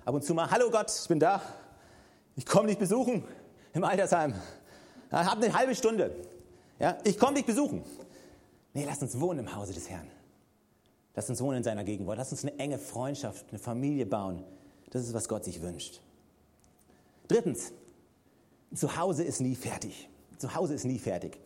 ab 0.06 0.14
und 0.14 0.24
zu 0.24 0.32
mal, 0.32 0.50
hallo 0.50 0.70
Gott, 0.70 0.90
ich 0.90 1.06
bin 1.06 1.20
da. 1.20 1.42
Ich 2.34 2.46
komme 2.46 2.68
dich 2.68 2.78
besuchen 2.78 3.24
im 3.74 3.84
Altersheim. 3.84 4.34
Hab 5.24 5.42
eine 5.42 5.52
halbe 5.52 5.74
Stunde. 5.74 6.14
Ja, 6.78 6.98
ich 7.04 7.18
komme 7.18 7.36
dich 7.36 7.46
besuchen. 7.46 7.82
Nee, 8.74 8.84
lass 8.84 9.00
uns 9.00 9.18
wohnen 9.18 9.40
im 9.40 9.54
Hause 9.54 9.72
des 9.72 9.88
Herrn. 9.88 10.10
Lass 11.14 11.30
uns 11.30 11.40
wohnen 11.40 11.58
in 11.58 11.64
seiner 11.64 11.84
Gegenwart. 11.84 12.18
Lass 12.18 12.30
uns 12.30 12.44
eine 12.44 12.58
enge 12.58 12.78
Freundschaft, 12.78 13.46
eine 13.48 13.58
Familie 13.58 14.04
bauen. 14.04 14.44
Das 14.90 15.02
ist, 15.02 15.14
was 15.14 15.28
Gott 15.28 15.44
sich 15.44 15.62
wünscht. 15.62 16.00
Drittens, 17.28 17.72
zu 18.74 18.96
Hause 18.96 19.24
ist 19.24 19.40
nie 19.40 19.54
fertig. 19.54 20.08
Zu 20.38 20.54
Hause 20.54 20.74
ist 20.74 20.84
nie 20.84 20.98
fertig. 20.98 21.38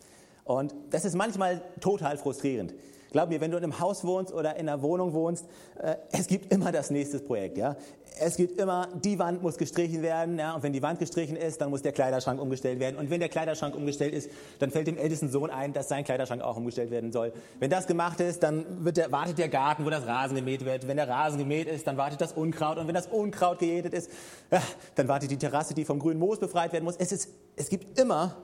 Und 0.45 0.75
das 0.91 1.05
ist 1.05 1.15
manchmal 1.15 1.62
total 1.81 2.19
frustrierend. 2.19 2.75
Glaub 3.11 3.29
mir, 3.29 3.40
wenn 3.40 3.50
du 3.50 3.57
in 3.57 3.64
einem 3.64 3.81
Haus 3.81 4.05
wohnst 4.05 4.33
oder 4.33 4.57
in 4.57 4.69
einer 4.69 4.83
Wohnung 4.83 5.12
wohnst, 5.12 5.47
äh, 5.81 5.97
es 6.12 6.26
gibt 6.29 6.52
immer 6.52 6.71
das 6.71 6.90
nächste 6.90 7.19
Projekt. 7.19 7.59
Ja? 7.59 7.76
Es 8.21 8.37
gibt 8.37 8.61
immer, 8.61 8.88
die 9.02 9.19
Wand 9.19 9.43
muss 9.43 9.59
gestrichen 9.59 10.02
werden. 10.02 10.38
Ja? 10.38 10.55
Und 10.55 10.62
wenn 10.62 10.73
die 10.73 10.83
Wand 10.83 11.00
gestrichen 11.00 11.37
ist, 11.37 11.61
dann 11.61 11.71
muss 11.71 11.83
der 11.83 11.93
Kleiderschrank 11.93 12.40
umgestellt 12.40 12.79
werden. 12.79 12.97
Und 12.97 13.11
wenn 13.11 13.19
der 13.19 13.29
Kleiderschrank 13.29 13.75
umgestellt 13.75 14.14
ist, 14.14 14.31
dann 14.61 14.71
fällt 14.71 14.87
dem 14.87 14.97
ältesten 14.97 15.29
Sohn 15.29 15.50
ein, 15.50 15.73
dass 15.73 15.88
sein 15.88 16.05
Kleiderschrank 16.05 16.40
auch 16.43 16.57
umgestellt 16.57 16.90
werden 16.90 17.11
soll. 17.11 17.33
Wenn 17.59 17.71
das 17.71 17.87
gemacht 17.87 18.21
ist, 18.21 18.43
dann 18.43 18.64
der, 18.95 19.11
wartet 19.11 19.38
der 19.38 19.49
Garten, 19.49 19.85
wo 19.85 19.90
das 19.90 20.07
Rasen 20.07 20.37
gemäht 20.37 20.64
wird. 20.64 20.87
Wenn 20.87 20.97
der 20.97 21.09
Rasen 21.09 21.38
gemäht 21.38 21.67
ist, 21.67 21.87
dann 21.87 21.97
wartet 21.97 22.21
das 22.21 22.33
Unkraut. 22.33 22.79
Und 22.79 22.87
wenn 22.87 22.95
das 22.95 23.09
Unkraut 23.09 23.59
gejätet 23.59 23.93
ist, 23.93 24.11
ja, 24.52 24.62
dann 24.95 25.09
wartet 25.09 25.31
die 25.31 25.38
Terrasse, 25.38 25.75
die 25.75 25.85
vom 25.85 25.99
grünen 25.99 26.21
Moos 26.21 26.38
befreit 26.38 26.73
werden 26.73 26.85
muss. 26.85 26.97
Es, 26.97 27.11
ist, 27.11 27.29
es 27.57 27.69
gibt 27.69 27.99
immer 27.99 28.37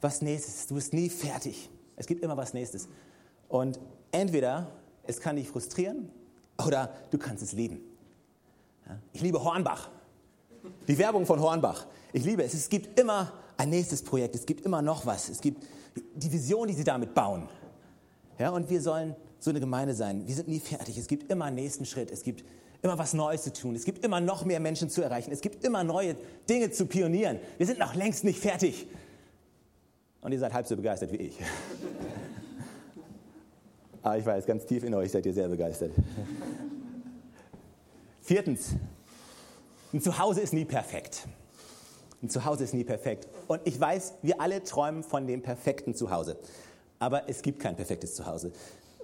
was 0.00 0.20
Nächstes. 0.20 0.66
Du 0.66 0.74
bist 0.74 0.92
nie 0.92 1.08
fertig. 1.08 1.70
Es 1.96 2.06
gibt 2.06 2.22
immer 2.22 2.36
was 2.36 2.52
Nächstes. 2.52 2.88
Und 3.48 3.78
entweder 4.12 4.70
es 5.06 5.20
kann 5.20 5.36
dich 5.36 5.48
frustrieren 5.48 6.10
oder 6.64 6.92
du 7.10 7.18
kannst 7.18 7.42
es 7.42 7.52
lieben. 7.52 7.80
Ich 9.12 9.20
liebe 9.20 9.42
Hornbach. 9.42 9.90
Die 10.88 10.98
Werbung 10.98 11.26
von 11.26 11.40
Hornbach. 11.40 11.86
Ich 12.12 12.24
liebe 12.24 12.42
es. 12.42 12.54
Es 12.54 12.68
gibt 12.68 12.98
immer 12.98 13.32
ein 13.56 13.70
nächstes 13.70 14.02
Projekt. 14.02 14.34
Es 14.34 14.46
gibt 14.46 14.64
immer 14.64 14.82
noch 14.82 15.06
was. 15.06 15.28
Es 15.28 15.40
gibt 15.40 15.64
die 16.14 16.32
Vision, 16.32 16.68
die 16.68 16.74
sie 16.74 16.84
damit 16.84 17.14
bauen. 17.14 17.48
Ja, 18.38 18.50
und 18.50 18.68
wir 18.68 18.80
sollen 18.80 19.14
so 19.38 19.50
eine 19.50 19.60
Gemeinde 19.60 19.94
sein. 19.94 20.26
Wir 20.26 20.34
sind 20.34 20.48
nie 20.48 20.60
fertig. 20.60 20.98
Es 20.98 21.06
gibt 21.06 21.30
immer 21.30 21.46
einen 21.46 21.56
nächsten 21.56 21.86
Schritt. 21.86 22.10
Es 22.10 22.22
gibt 22.22 22.44
immer 22.82 22.98
was 22.98 23.14
Neues 23.14 23.42
zu 23.42 23.52
tun. 23.52 23.74
Es 23.74 23.84
gibt 23.84 24.04
immer 24.04 24.20
noch 24.20 24.44
mehr 24.44 24.60
Menschen 24.60 24.90
zu 24.90 25.02
erreichen. 25.02 25.32
Es 25.32 25.40
gibt 25.40 25.64
immer 25.64 25.84
neue 25.84 26.16
Dinge 26.48 26.70
zu 26.70 26.86
pionieren. 26.86 27.38
Wir 27.58 27.66
sind 27.66 27.78
noch 27.78 27.94
längst 27.94 28.24
nicht 28.24 28.38
fertig. 28.38 28.86
Und 30.20 30.32
ihr 30.32 30.38
seid 30.38 30.52
halb 30.52 30.66
so 30.66 30.76
begeistert 30.76 31.12
wie 31.12 31.16
ich. 31.16 31.38
Aber 34.04 34.18
ich 34.18 34.26
weiß, 34.26 34.44
ganz 34.44 34.66
tief 34.66 34.84
in 34.84 34.94
euch 34.94 35.10
seid 35.10 35.24
ihr 35.24 35.32
sehr 35.32 35.48
begeistert. 35.48 35.90
Viertens, 38.20 38.74
ein 39.94 40.02
Zuhause 40.02 40.42
ist 40.42 40.52
nie 40.52 40.66
perfekt. 40.66 41.26
Ein 42.22 42.28
Zuhause 42.28 42.64
ist 42.64 42.74
nie 42.74 42.84
perfekt. 42.84 43.26
Und 43.48 43.62
ich 43.64 43.80
weiß, 43.80 44.12
wir 44.20 44.42
alle 44.42 44.62
träumen 44.62 45.02
von 45.04 45.26
dem 45.26 45.40
perfekten 45.40 45.94
Zuhause. 45.94 46.36
Aber 46.98 47.30
es 47.30 47.40
gibt 47.40 47.60
kein 47.60 47.76
perfektes 47.76 48.14
Zuhause. 48.14 48.52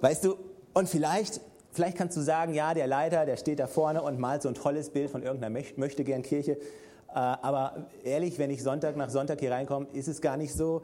Weißt 0.01 0.23
du, 0.23 0.35
und 0.75 0.87
vielleicht, 0.87 1.41
vielleicht 1.71 1.97
kannst 1.97 2.15
du 2.15 2.21
sagen, 2.21 2.53
ja, 2.53 2.75
der 2.75 2.85
Leiter, 2.85 3.25
der 3.25 3.37
steht 3.37 3.57
da 3.57 3.65
vorne 3.65 4.03
und 4.03 4.19
malt 4.19 4.43
so 4.43 4.49
ein 4.49 4.55
tolles 4.55 4.91
Bild 4.91 5.09
von 5.09 5.23
irgendeiner 5.23 5.63
Möchtegern-Kirche. 5.77 6.51
Äh, 6.51 7.13
aber 7.13 7.87
ehrlich, 8.03 8.37
wenn 8.37 8.51
ich 8.51 8.61
Sonntag 8.61 8.95
nach 8.97 9.09
Sonntag 9.09 9.39
hier 9.39 9.51
reinkomme, 9.51 9.87
ist 9.93 10.07
es 10.07 10.21
gar 10.21 10.37
nicht 10.37 10.53
so. 10.53 10.83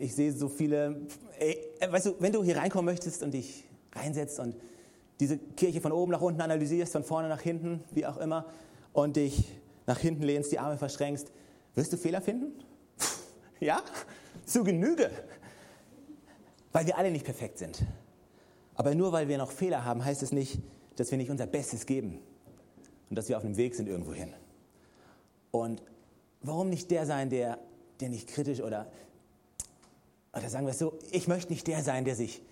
Ich 0.00 0.14
sehe 0.14 0.32
so 0.32 0.48
viele, 0.48 1.02
ey, 1.38 1.58
äh, 1.80 1.90
weißt 1.90 2.06
du, 2.06 2.14
wenn 2.18 2.32
du 2.32 2.42
hier 2.42 2.56
reinkommen 2.56 2.86
möchtest 2.86 3.22
und 3.22 3.32
dich 3.32 3.64
reinsetzt 3.92 4.38
und 4.40 4.56
diese 5.20 5.38
Kirche 5.38 5.80
von 5.80 5.92
oben 5.92 6.12
nach 6.12 6.20
unten 6.20 6.40
analysierst, 6.40 6.92
von 6.92 7.04
vorne 7.04 7.28
nach 7.28 7.40
hinten, 7.40 7.82
wie 7.92 8.06
auch 8.06 8.16
immer, 8.16 8.46
und 8.92 9.16
dich 9.16 9.52
nach 9.86 9.98
hinten 9.98 10.22
lehnst, 10.22 10.52
die 10.52 10.58
Arme 10.58 10.78
verschränkst, 10.78 11.30
wirst 11.74 11.92
du 11.92 11.96
Fehler 11.96 12.20
finden? 12.20 12.52
Ja, 13.60 13.82
zu 14.44 14.64
Genüge. 14.64 15.10
Weil 16.72 16.86
wir 16.86 16.98
alle 16.98 17.10
nicht 17.10 17.24
perfekt 17.24 17.56
sind. 17.56 17.82
Aber 18.74 18.94
nur 18.94 19.12
weil 19.12 19.28
wir 19.28 19.38
noch 19.38 19.52
Fehler 19.52 19.84
haben, 19.84 20.04
heißt 20.04 20.22
es 20.22 20.32
nicht, 20.32 20.58
dass 20.96 21.10
wir 21.10 21.18
nicht 21.18 21.30
unser 21.30 21.46
Bestes 21.46 21.86
geben 21.86 22.18
und 23.08 23.16
dass 23.16 23.28
wir 23.28 23.38
auf 23.38 23.44
einem 23.44 23.56
Weg 23.56 23.74
sind 23.74 23.88
irgendwo 23.88 24.12
hin. 24.12 24.34
Und 25.50 25.82
warum 26.42 26.68
nicht 26.68 26.90
der 26.90 27.06
sein, 27.06 27.30
der, 27.30 27.58
der 28.00 28.08
nicht 28.08 28.28
kritisch 28.28 28.60
oder 28.60 28.90
oder 30.36 30.48
sagen 30.48 30.66
wir 30.66 30.72
es 30.72 30.78
so, 30.78 30.98
ich 31.10 31.28
möchte 31.28 31.52
nicht 31.52 31.66
der 31.66 31.82
sein, 31.82 32.04
der 32.04 32.16
sich, 32.16 32.42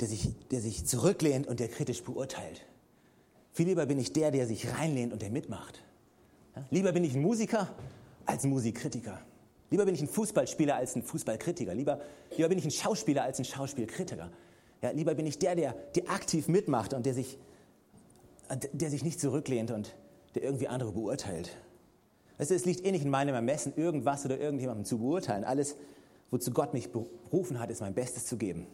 der 0.00 0.08
sich, 0.08 0.30
der 0.50 0.60
sich 0.60 0.86
zurücklehnt 0.86 1.46
und 1.46 1.60
der 1.60 1.68
kritisch 1.68 2.02
beurteilt. 2.02 2.64
Viel 3.52 3.66
lieber 3.66 3.86
bin 3.86 3.98
ich 3.98 4.12
der, 4.12 4.30
der 4.30 4.46
sich 4.46 4.72
reinlehnt 4.72 5.12
und 5.12 5.22
der 5.22 5.30
mitmacht. 5.30 5.82
Ja? 6.56 6.64
Lieber 6.70 6.92
bin 6.92 7.04
ich 7.04 7.14
ein 7.14 7.22
Musiker 7.22 7.68
als 8.24 8.44
ein 8.44 8.50
Musikkritiker. 8.50 9.20
Lieber 9.70 9.84
bin 9.84 9.94
ich 9.94 10.00
ein 10.00 10.08
Fußballspieler 10.08 10.76
als 10.76 10.96
ein 10.96 11.02
Fußballkritiker. 11.02 11.74
Lieber, 11.74 12.00
lieber 12.36 12.48
bin 12.48 12.58
ich 12.58 12.64
ein 12.64 12.70
Schauspieler 12.70 13.24
als 13.24 13.38
ein 13.38 13.44
Schauspielkritiker. 13.44 14.30
Ja, 14.80 14.90
lieber 14.90 15.14
bin 15.14 15.26
ich 15.26 15.38
der, 15.38 15.56
der, 15.56 15.74
der 15.94 16.10
aktiv 16.10 16.48
mitmacht 16.48 16.94
und 16.94 17.04
der 17.04 17.14
sich, 17.14 17.38
der 18.72 18.90
sich 18.90 19.02
nicht 19.02 19.20
zurücklehnt 19.20 19.70
und 19.70 19.94
der 20.34 20.44
irgendwie 20.44 20.68
andere 20.68 20.92
beurteilt. 20.92 21.50
Es 22.38 22.64
liegt 22.64 22.86
eh 22.86 22.92
nicht 22.92 23.04
in 23.04 23.10
meinem 23.10 23.34
Ermessen, 23.34 23.72
irgendwas 23.76 24.24
oder 24.24 24.38
irgendjemandem 24.38 24.84
zu 24.84 24.98
beurteilen. 24.98 25.42
Alles, 25.42 25.74
wozu 26.30 26.50
Gott 26.52 26.74
mich 26.74 26.90
berufen 26.92 27.58
hat, 27.58 27.70
ist 27.70 27.80
mein 27.80 27.94
Bestes 27.94 28.26
zu 28.26 28.36
geben. 28.36 28.66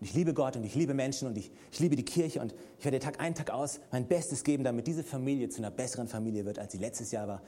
Und 0.00 0.06
ich 0.06 0.14
liebe 0.14 0.34
Gott 0.34 0.56
und 0.56 0.64
ich 0.64 0.74
liebe 0.74 0.94
Menschen 0.94 1.28
und 1.28 1.38
ich, 1.38 1.52
ich 1.70 1.78
liebe 1.78 1.94
die 1.94 2.04
Kirche 2.04 2.40
und 2.40 2.54
ich 2.78 2.84
werde 2.84 2.98
Tag 2.98 3.20
ein, 3.20 3.34
Tag 3.34 3.50
aus 3.50 3.80
mein 3.92 4.08
Bestes 4.08 4.42
geben, 4.42 4.64
damit 4.64 4.86
diese 4.86 5.04
Familie 5.04 5.48
zu 5.48 5.58
einer 5.58 5.70
besseren 5.70 6.08
Familie 6.08 6.44
wird, 6.44 6.58
als 6.58 6.72
sie 6.72 6.78
letztes 6.78 7.12
Jahr 7.12 7.28
war. 7.28 7.42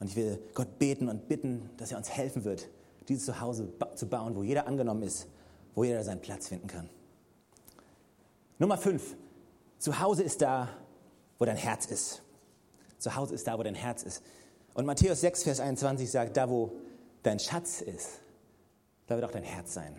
Und 0.00 0.08
ich 0.08 0.16
will 0.16 0.38
Gott 0.54 0.78
beten 0.78 1.08
und 1.08 1.28
bitten, 1.28 1.68
dass 1.76 1.92
er 1.92 1.98
uns 1.98 2.10
helfen 2.10 2.44
wird, 2.44 2.68
dieses 3.08 3.26
Zuhause 3.26 3.72
zu 3.94 4.06
bauen, 4.08 4.34
wo 4.34 4.42
jeder 4.42 4.66
angenommen 4.66 5.02
ist, 5.02 5.26
wo 5.74 5.84
jeder 5.84 6.02
seinen 6.02 6.20
Platz 6.20 6.48
finden 6.48 6.66
kann. 6.66 6.88
Nummer 8.58 8.78
fünf. 8.78 9.16
Zuhause 9.78 10.22
ist 10.22 10.40
da, 10.40 10.70
wo 11.38 11.44
dein 11.44 11.56
Herz 11.56 11.86
ist. 11.86 12.22
Zuhause 12.98 13.34
ist 13.34 13.46
da, 13.46 13.58
wo 13.58 13.62
dein 13.64 13.74
Herz 13.74 14.02
ist. 14.02 14.22
Und 14.74 14.86
Matthäus 14.86 15.20
6, 15.20 15.42
Vers 15.42 15.60
21 15.60 16.10
sagt, 16.10 16.36
da 16.36 16.48
wo 16.48 16.72
dein 17.22 17.38
Schatz 17.38 17.82
ist, 17.82 18.21
da 19.12 19.16
wird 19.16 19.26
auch 19.26 19.32
dein 19.32 19.42
Herz 19.42 19.74
sein. 19.74 19.94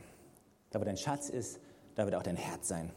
Da, 0.72 0.82
wo 0.82 0.86
dein 0.86 0.98
Schatz 0.98 1.30
ist, 1.30 1.60
da 1.94 2.06
wird 2.06 2.16
auch 2.16 2.24
dein 2.24 2.36
Herz 2.36 2.68
sein. 2.68 2.92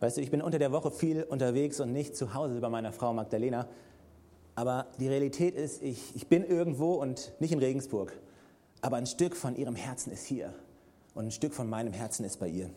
Weißt 0.00 0.16
du, 0.16 0.22
ich 0.22 0.30
bin 0.30 0.40
unter 0.40 0.58
der 0.58 0.72
Woche 0.72 0.90
viel 0.90 1.22
unterwegs 1.22 1.80
und 1.80 1.92
nicht 1.92 2.16
zu 2.16 2.32
Hause 2.32 2.60
bei 2.60 2.70
meiner 2.70 2.92
Frau 2.92 3.12
Magdalena. 3.12 3.68
Aber 4.54 4.86
die 4.98 5.06
Realität 5.06 5.54
ist, 5.54 5.82
ich, 5.82 6.16
ich 6.16 6.28
bin 6.28 6.44
irgendwo 6.44 6.94
und 6.94 7.34
nicht 7.40 7.52
in 7.52 7.58
Regensburg. 7.58 8.18
Aber 8.80 8.96
ein 8.96 9.04
Stück 9.04 9.36
von 9.36 9.54
ihrem 9.54 9.74
Herzen 9.74 10.10
ist 10.12 10.24
hier. 10.24 10.54
Und 11.14 11.26
ein 11.26 11.30
Stück 11.30 11.52
von 11.52 11.68
meinem 11.68 11.92
Herzen 11.92 12.24
ist 12.24 12.38
bei 12.38 12.48
ihr. 12.48 12.70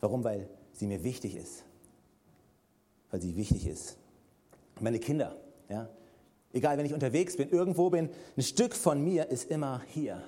Warum? 0.00 0.22
Weil 0.22 0.46
sie 0.74 0.86
mir 0.86 1.02
wichtig 1.04 1.36
ist. 1.36 1.64
Weil 3.10 3.22
sie 3.22 3.34
wichtig 3.34 3.66
ist. 3.66 3.96
Meine 4.78 4.98
Kinder, 4.98 5.36
ja. 5.70 5.88
Egal, 6.52 6.76
wenn 6.76 6.84
ich 6.84 6.92
unterwegs 6.92 7.38
bin, 7.38 7.48
irgendwo 7.48 7.88
bin, 7.88 8.10
ein 8.36 8.42
Stück 8.42 8.74
von 8.74 9.02
mir 9.02 9.30
ist 9.30 9.50
immer 9.50 9.80
hier. 9.86 10.22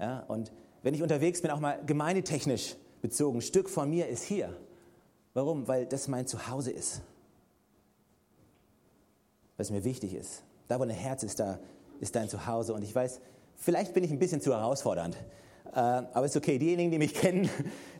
Ja, 0.00 0.20
und 0.28 0.50
wenn 0.82 0.94
ich 0.94 1.02
unterwegs 1.02 1.42
bin, 1.42 1.50
auch 1.50 1.60
mal 1.60 1.78
gemeindetechnisch 1.84 2.76
bezogen, 3.02 3.38
ein 3.38 3.42
Stück 3.42 3.68
von 3.68 3.90
mir 3.90 4.08
ist 4.08 4.22
hier. 4.22 4.56
Warum? 5.34 5.68
Weil 5.68 5.86
das 5.86 6.08
mein 6.08 6.26
Zuhause 6.26 6.70
ist. 6.70 7.02
Was 9.58 9.70
mir 9.70 9.84
wichtig 9.84 10.14
ist. 10.14 10.42
Da, 10.68 10.80
wo 10.80 10.84
dein 10.84 10.96
Herz 10.96 11.22
ist, 11.22 11.38
da 11.38 11.58
ist 12.00 12.16
dein 12.16 12.30
Zuhause. 12.30 12.72
Und 12.72 12.82
ich 12.82 12.94
weiß, 12.94 13.20
vielleicht 13.56 13.92
bin 13.92 14.02
ich 14.02 14.10
ein 14.10 14.18
bisschen 14.18 14.40
zu 14.40 14.52
herausfordernd. 14.52 15.16
Äh, 15.72 15.78
aber 15.78 16.24
ist 16.24 16.36
okay. 16.36 16.58
Diejenigen, 16.58 16.90
die 16.90 16.98
mich 16.98 17.14
kennen, 17.20 17.50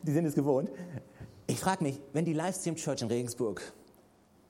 die 0.01 0.11
sind 0.11 0.25
es 0.25 0.33
gewohnt. 0.33 0.71
Ich 1.45 1.59
frage 1.59 1.83
mich, 1.83 2.01
wenn 2.13 2.25
die 2.25 2.33
Livestream 2.33 2.75
Church 2.75 3.03
in 3.03 3.09
Regensburg 3.09 3.61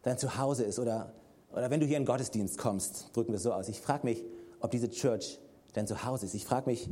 dein 0.04 0.18
Zuhause 0.18 0.64
ist 0.64 0.80
oder, 0.80 1.12
oder 1.52 1.70
wenn 1.70 1.82
du 1.82 1.86
hier 1.86 1.98
in 1.98 2.04
den 2.04 2.08
Gottesdienst 2.08 2.58
kommst, 2.58 3.10
drücken 3.14 3.34
wir 3.34 3.38
es 3.38 3.44
so 3.44 3.52
aus. 3.52 3.68
Ich 3.68 3.82
frage 3.82 4.06
mich, 4.08 4.24
ob 4.62 4.72
diese 4.72 4.90
Church 4.90 5.40
dein 5.74 5.86
Zuhause 5.86 6.26
ist. 6.26 6.34
Ich 6.34 6.46
frage 6.46 6.70
mich, 6.70 6.90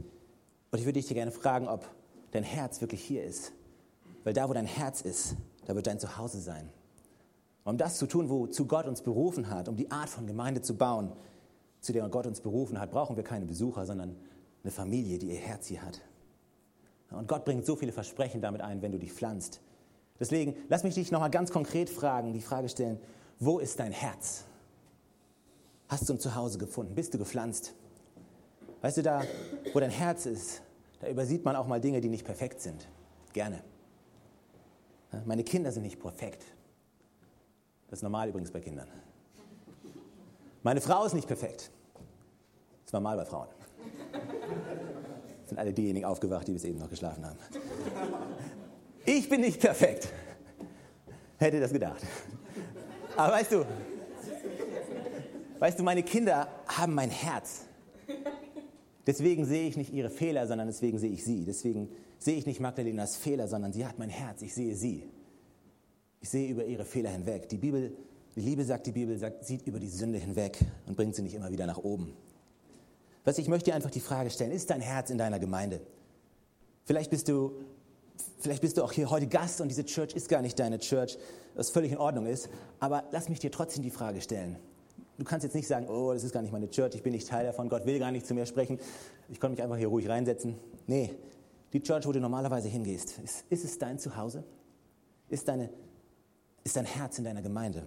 und 0.72 0.80
ich 0.80 0.86
würde 0.86 1.00
dich 1.00 1.08
gerne 1.08 1.32
fragen, 1.32 1.68
ob 1.68 1.86
dein 2.32 2.44
Herz 2.44 2.82
wirklich 2.82 3.02
hier 3.02 3.24
ist. 3.24 3.54
Weil 4.24 4.34
da, 4.34 4.50
wo 4.50 4.54
dein 4.54 4.66
Herz 4.66 5.02
ist, 5.02 5.36
da 5.66 5.76
wird 5.76 5.88
dein 5.88 6.00
Zuhause 6.00 6.40
sein. 6.40 6.70
Um 7.64 7.78
das 7.78 7.98
zu 7.98 8.08
tun, 8.08 8.30
wozu 8.30 8.66
Gott 8.66 8.88
uns 8.88 9.02
berufen 9.02 9.50
hat, 9.50 9.68
um 9.68 9.76
die 9.76 9.92
Art 9.92 10.10
von 10.10 10.28
Gemeinde 10.28 10.62
zu 10.62 10.76
bauen, 10.76 11.12
zu 11.82 11.94
der 11.94 12.08
Gott 12.10 12.28
uns 12.28 12.42
berufen 12.42 12.80
hat, 12.80 12.92
brauchen 12.92 13.16
wir 13.16 13.24
keine 13.24 13.46
Besucher, 13.46 13.86
sondern 13.86 14.16
eine 14.64 14.72
Familie, 14.72 15.18
die 15.18 15.30
ihr 15.30 15.40
Herz 15.40 15.68
hier 15.68 15.82
hat. 15.82 16.02
Und 17.12 17.28
Gott 17.28 17.46
bringt 17.46 17.66
so 17.66 17.76
viele 17.76 17.92
Versprechen 17.92 18.42
damit 18.42 18.62
ein, 18.62 18.82
wenn 18.82 18.92
du 18.92 19.00
dich 19.00 19.14
pflanzt. 19.14 19.62
Deswegen, 20.20 20.56
lass 20.68 20.84
mich 20.84 20.96
dich 20.96 21.12
nochmal 21.12 21.32
ganz 21.32 21.52
konkret 21.52 21.90
fragen, 21.90 22.34
die 22.34 22.42
Frage 22.42 22.70
stellen, 22.70 23.00
wo 23.40 23.60
ist 23.60 23.80
dein 23.80 23.92
Herz? 23.92 24.46
Hast 25.88 26.08
du 26.10 26.14
ein 26.14 26.20
Zuhause 26.20 26.58
gefunden? 26.58 26.94
Bist 26.94 27.14
du 27.14 27.18
gepflanzt? 27.18 27.74
Weißt 28.82 28.98
du, 28.98 29.04
da, 29.04 29.24
wo 29.74 29.80
dein 29.80 29.90
Herz 29.90 30.26
ist, 30.26 30.62
da 31.02 31.08
übersieht 31.08 31.44
man 31.44 31.56
auch 31.56 31.68
mal 31.68 31.82
Dinge, 31.82 32.02
die 32.02 32.10
nicht 32.10 32.26
perfekt 32.26 32.62
sind. 32.62 32.88
Gerne. 33.34 33.62
Meine 35.26 35.44
Kinder 35.44 35.72
sind 35.72 35.84
nicht 35.84 36.00
perfekt. 36.00 36.44
Das 37.90 38.00
ist 38.00 38.04
normal 38.04 38.30
übrigens 38.30 38.52
bei 38.52 38.60
Kindern. 38.60 38.88
Meine 40.62 40.82
Frau 40.82 41.06
ist 41.06 41.14
nicht 41.14 41.28
perfekt. 41.28 41.72
Das 41.96 42.88
ist 42.88 42.94
normal 42.94 43.18
bei 43.18 43.26
Frauen. 43.26 43.48
Das 45.42 45.50
sind 45.50 45.58
alle 45.58 45.74
diejenigen 45.74 46.06
aufgewacht, 46.06 46.48
die 46.48 46.54
bis 46.54 46.64
eben 46.64 46.78
noch 46.78 46.90
geschlafen 46.90 47.26
haben. 47.26 47.40
Ich 49.06 49.28
bin 49.28 49.42
nicht 49.42 49.60
perfekt. 49.60 50.10
Hätte 51.38 51.60
das 51.60 51.72
gedacht. 51.72 52.02
Aber 53.18 53.34
weißt 53.34 53.52
du, 53.54 53.66
weißt 55.58 55.80
du, 55.80 55.84
meine 55.84 56.04
Kinder 56.04 56.48
haben 56.68 56.94
mein 56.94 57.10
Herz. 57.10 57.66
Deswegen 59.10 59.44
sehe 59.44 59.68
ich 59.68 59.76
nicht 59.76 59.92
ihre 59.92 60.12
Fehler, 60.12 60.46
sondern 60.46 60.68
deswegen 60.68 61.00
sehe 61.00 61.10
ich 61.10 61.24
sie. 61.24 61.44
Deswegen 61.44 61.90
sehe 62.20 62.38
ich 62.38 62.46
nicht 62.46 62.60
Magdalenas 62.60 63.16
Fehler, 63.16 63.48
sondern 63.48 63.74
sie 63.74 63.88
hat 63.88 63.98
mein 63.98 64.12
Herz. 64.12 64.44
Ich 64.44 64.54
sehe 64.54 64.76
sie. 64.76 65.10
Ich 66.22 66.30
sehe 66.30 66.48
über 66.48 66.64
ihre 66.64 66.86
Fehler 66.86 67.10
hinweg. 67.10 67.50
Die 67.50 67.58
Bibel, 67.58 67.98
die 68.36 68.42
Liebe 68.42 68.64
sagt, 68.64 68.86
die 68.86 68.92
Bibel 68.92 69.18
sagt, 69.18 69.46
sieht 69.46 69.66
über 69.66 69.80
die 69.80 69.88
Sünde 69.88 70.20
hinweg 70.20 70.60
und 70.86 70.96
bringt 70.96 71.16
sie 71.16 71.24
nicht 71.24 71.34
immer 71.34 71.52
wieder 71.52 71.66
nach 71.66 71.80
oben. 71.80 72.14
Was 73.24 73.40
ich 73.40 73.48
möchte 73.48 73.72
dir 73.72 73.76
einfach 73.76 73.90
die 73.90 74.00
Frage 74.00 74.30
stellen, 74.30 74.52
ist 74.52 74.70
dein 74.70 74.80
Herz 74.80 75.10
in 75.10 75.18
deiner 75.18 75.40
Gemeinde? 75.40 75.82
Vielleicht 76.86 77.10
bist 77.10 77.30
du, 77.30 77.54
vielleicht 78.38 78.62
bist 78.62 78.78
du 78.78 78.84
auch 78.84 78.92
hier 78.92 79.10
heute 79.10 79.26
Gast 79.26 79.60
und 79.60 79.70
diese 79.70 79.86
Church 79.86 80.14
ist 80.14 80.30
gar 80.30 80.44
nicht 80.44 80.60
deine 80.60 80.78
Church, 80.78 81.18
was 81.56 81.72
völlig 81.72 81.94
in 81.94 81.98
Ordnung 81.98 82.28
ist. 82.28 82.48
Aber 82.80 83.06
lass 83.10 83.28
mich 83.28 83.40
dir 83.40 83.50
trotzdem 83.50 83.82
die 83.82 83.90
Frage 83.90 84.22
stellen. 84.22 84.60
Du 85.20 85.26
kannst 85.26 85.44
jetzt 85.44 85.54
nicht 85.54 85.68
sagen, 85.68 85.88
oh, 85.90 86.14
das 86.14 86.24
ist 86.24 86.32
gar 86.32 86.42
nicht 86.42 86.54
meine 86.54 86.70
Church, 86.70 86.96
ich 86.96 87.04
bin 87.04 87.12
nicht 87.12 87.28
Teil 87.28 87.46
davon, 87.46 87.68
Gott 87.68 87.86
will 87.86 88.00
gar 88.00 88.10
nicht 88.10 88.26
zu 88.26 88.34
mir 88.34 88.46
sprechen, 88.46 88.80
ich 89.28 89.38
konnte 89.38 89.56
mich 89.56 89.62
einfach 89.62 89.76
hier 89.76 89.90
ruhig 89.90 90.08
reinsetzen. 90.08 90.56
Nee, 90.88 91.14
die 91.74 91.84
Church, 91.84 92.08
wo 92.08 92.14
du 92.14 92.22
normalerweise 92.22 92.70
hingehst, 92.70 93.20
ist, 93.20 93.44
ist 93.50 93.66
es 93.66 93.78
dein 93.78 94.00
Zuhause? 94.00 94.46
Ist, 95.28 95.50
deine, 95.50 95.72
ist 96.64 96.78
dein 96.78 96.86
Herz 96.86 97.18
in 97.18 97.26
deiner 97.26 97.42
Gemeinde? 97.42 97.86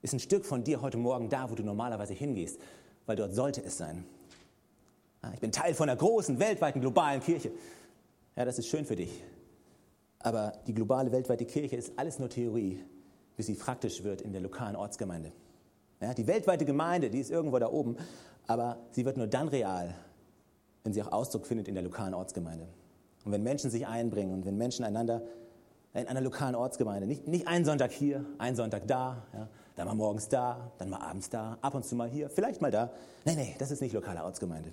Ist 0.00 0.14
ein 0.14 0.20
Stück 0.20 0.46
von 0.46 0.62
dir 0.62 0.80
heute 0.80 0.96
Morgen 0.96 1.28
da, 1.28 1.50
wo 1.50 1.56
du 1.56 1.64
normalerweise 1.64 2.14
hingehst? 2.14 2.60
Weil 3.04 3.16
dort 3.16 3.34
sollte 3.34 3.64
es 3.64 3.76
sein. 3.76 4.04
Ich 5.34 5.40
bin 5.40 5.50
Teil 5.50 5.74
von 5.74 5.88
einer 5.88 5.98
großen, 5.98 6.38
weltweiten, 6.38 6.80
globalen 6.80 7.20
Kirche. 7.20 7.50
Ja, 8.36 8.44
das 8.44 8.60
ist 8.60 8.68
schön 8.68 8.86
für 8.86 8.94
dich. 8.94 9.24
Aber 10.20 10.52
die 10.68 10.72
globale, 10.72 11.10
weltweite 11.10 11.46
Kirche 11.46 11.74
ist 11.74 11.98
alles 11.98 12.20
nur 12.20 12.28
Theorie, 12.28 12.80
bis 13.36 13.46
sie 13.46 13.54
praktisch 13.54 14.04
wird 14.04 14.22
in 14.22 14.30
der 14.30 14.40
lokalen 14.40 14.76
Ortsgemeinde. 14.76 15.32
Ja, 16.00 16.14
die 16.14 16.26
weltweite 16.26 16.64
Gemeinde, 16.64 17.10
die 17.10 17.20
ist 17.20 17.30
irgendwo 17.30 17.58
da 17.58 17.70
oben, 17.70 17.96
aber 18.46 18.78
sie 18.92 19.04
wird 19.04 19.16
nur 19.16 19.26
dann 19.26 19.48
real, 19.48 19.94
wenn 20.82 20.94
sie 20.94 21.02
auch 21.02 21.12
Ausdruck 21.12 21.46
findet 21.46 21.68
in 21.68 21.74
der 21.74 21.84
lokalen 21.84 22.14
Ortsgemeinde. 22.14 22.66
Und 23.24 23.32
wenn 23.32 23.42
Menschen 23.42 23.70
sich 23.70 23.86
einbringen 23.86 24.32
und 24.32 24.46
wenn 24.46 24.56
Menschen 24.56 24.84
einander 24.84 25.22
in 25.92 26.06
einer 26.06 26.22
lokalen 26.22 26.54
Ortsgemeinde, 26.54 27.06
nicht, 27.06 27.28
nicht 27.28 27.46
einen 27.46 27.64
Sonntag 27.64 27.92
hier, 27.92 28.24
einen 28.38 28.56
Sonntag 28.56 28.86
da, 28.86 29.26
ja, 29.34 29.48
dann 29.76 29.86
mal 29.88 29.94
morgens 29.94 30.28
da, 30.28 30.72
dann 30.78 30.88
mal 30.88 31.00
abends 31.00 31.28
da, 31.28 31.58
ab 31.60 31.74
und 31.74 31.84
zu 31.84 31.94
mal 31.96 32.08
hier, 32.08 32.30
vielleicht 32.30 32.62
mal 32.62 32.70
da. 32.70 32.90
Nein, 33.24 33.36
nein, 33.36 33.54
das 33.58 33.70
ist 33.70 33.82
nicht 33.82 33.92
lokale 33.92 34.24
Ortsgemeinde. 34.24 34.72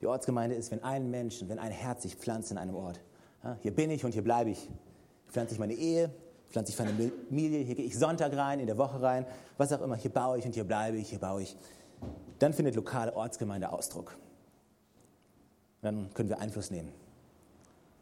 Die 0.00 0.06
Ortsgemeinde 0.06 0.56
ist, 0.56 0.70
wenn 0.70 0.82
ein 0.82 1.10
Mensch, 1.10 1.44
wenn 1.46 1.58
ein 1.58 1.72
Herz 1.72 2.02
sich 2.02 2.16
pflanzt 2.16 2.50
in 2.50 2.58
einem 2.58 2.74
Ort. 2.74 3.00
Ja, 3.42 3.56
hier 3.60 3.74
bin 3.74 3.90
ich 3.90 4.04
und 4.04 4.12
hier 4.12 4.22
bleibe 4.22 4.50
ich. 4.50 4.70
Pflanze 5.28 5.54
ich 5.54 5.58
meine 5.58 5.74
Ehe, 5.74 6.10
pflanze 6.50 6.70
ich 6.70 6.76
Familie, 6.76 7.60
hier 7.60 7.74
gehe 7.74 7.84
ich 7.84 7.98
Sonntag 7.98 8.36
rein, 8.36 8.60
in 8.60 8.66
der 8.66 8.78
Woche 8.78 9.00
rein, 9.00 9.26
was 9.56 9.72
auch 9.72 9.82
immer, 9.82 9.96
hier 9.96 10.12
baue 10.12 10.38
ich 10.38 10.46
und 10.46 10.54
hier 10.54 10.64
bleibe 10.64 10.96
ich, 10.96 11.10
hier 11.10 11.18
baue 11.18 11.42
ich. 11.42 11.56
Dann 12.38 12.52
findet 12.52 12.74
lokale 12.74 13.14
Ortsgemeinde 13.16 13.72
Ausdruck. 13.72 14.16
Dann 15.82 16.12
können 16.14 16.28
wir 16.28 16.38
Einfluss 16.38 16.70
nehmen. 16.70 16.92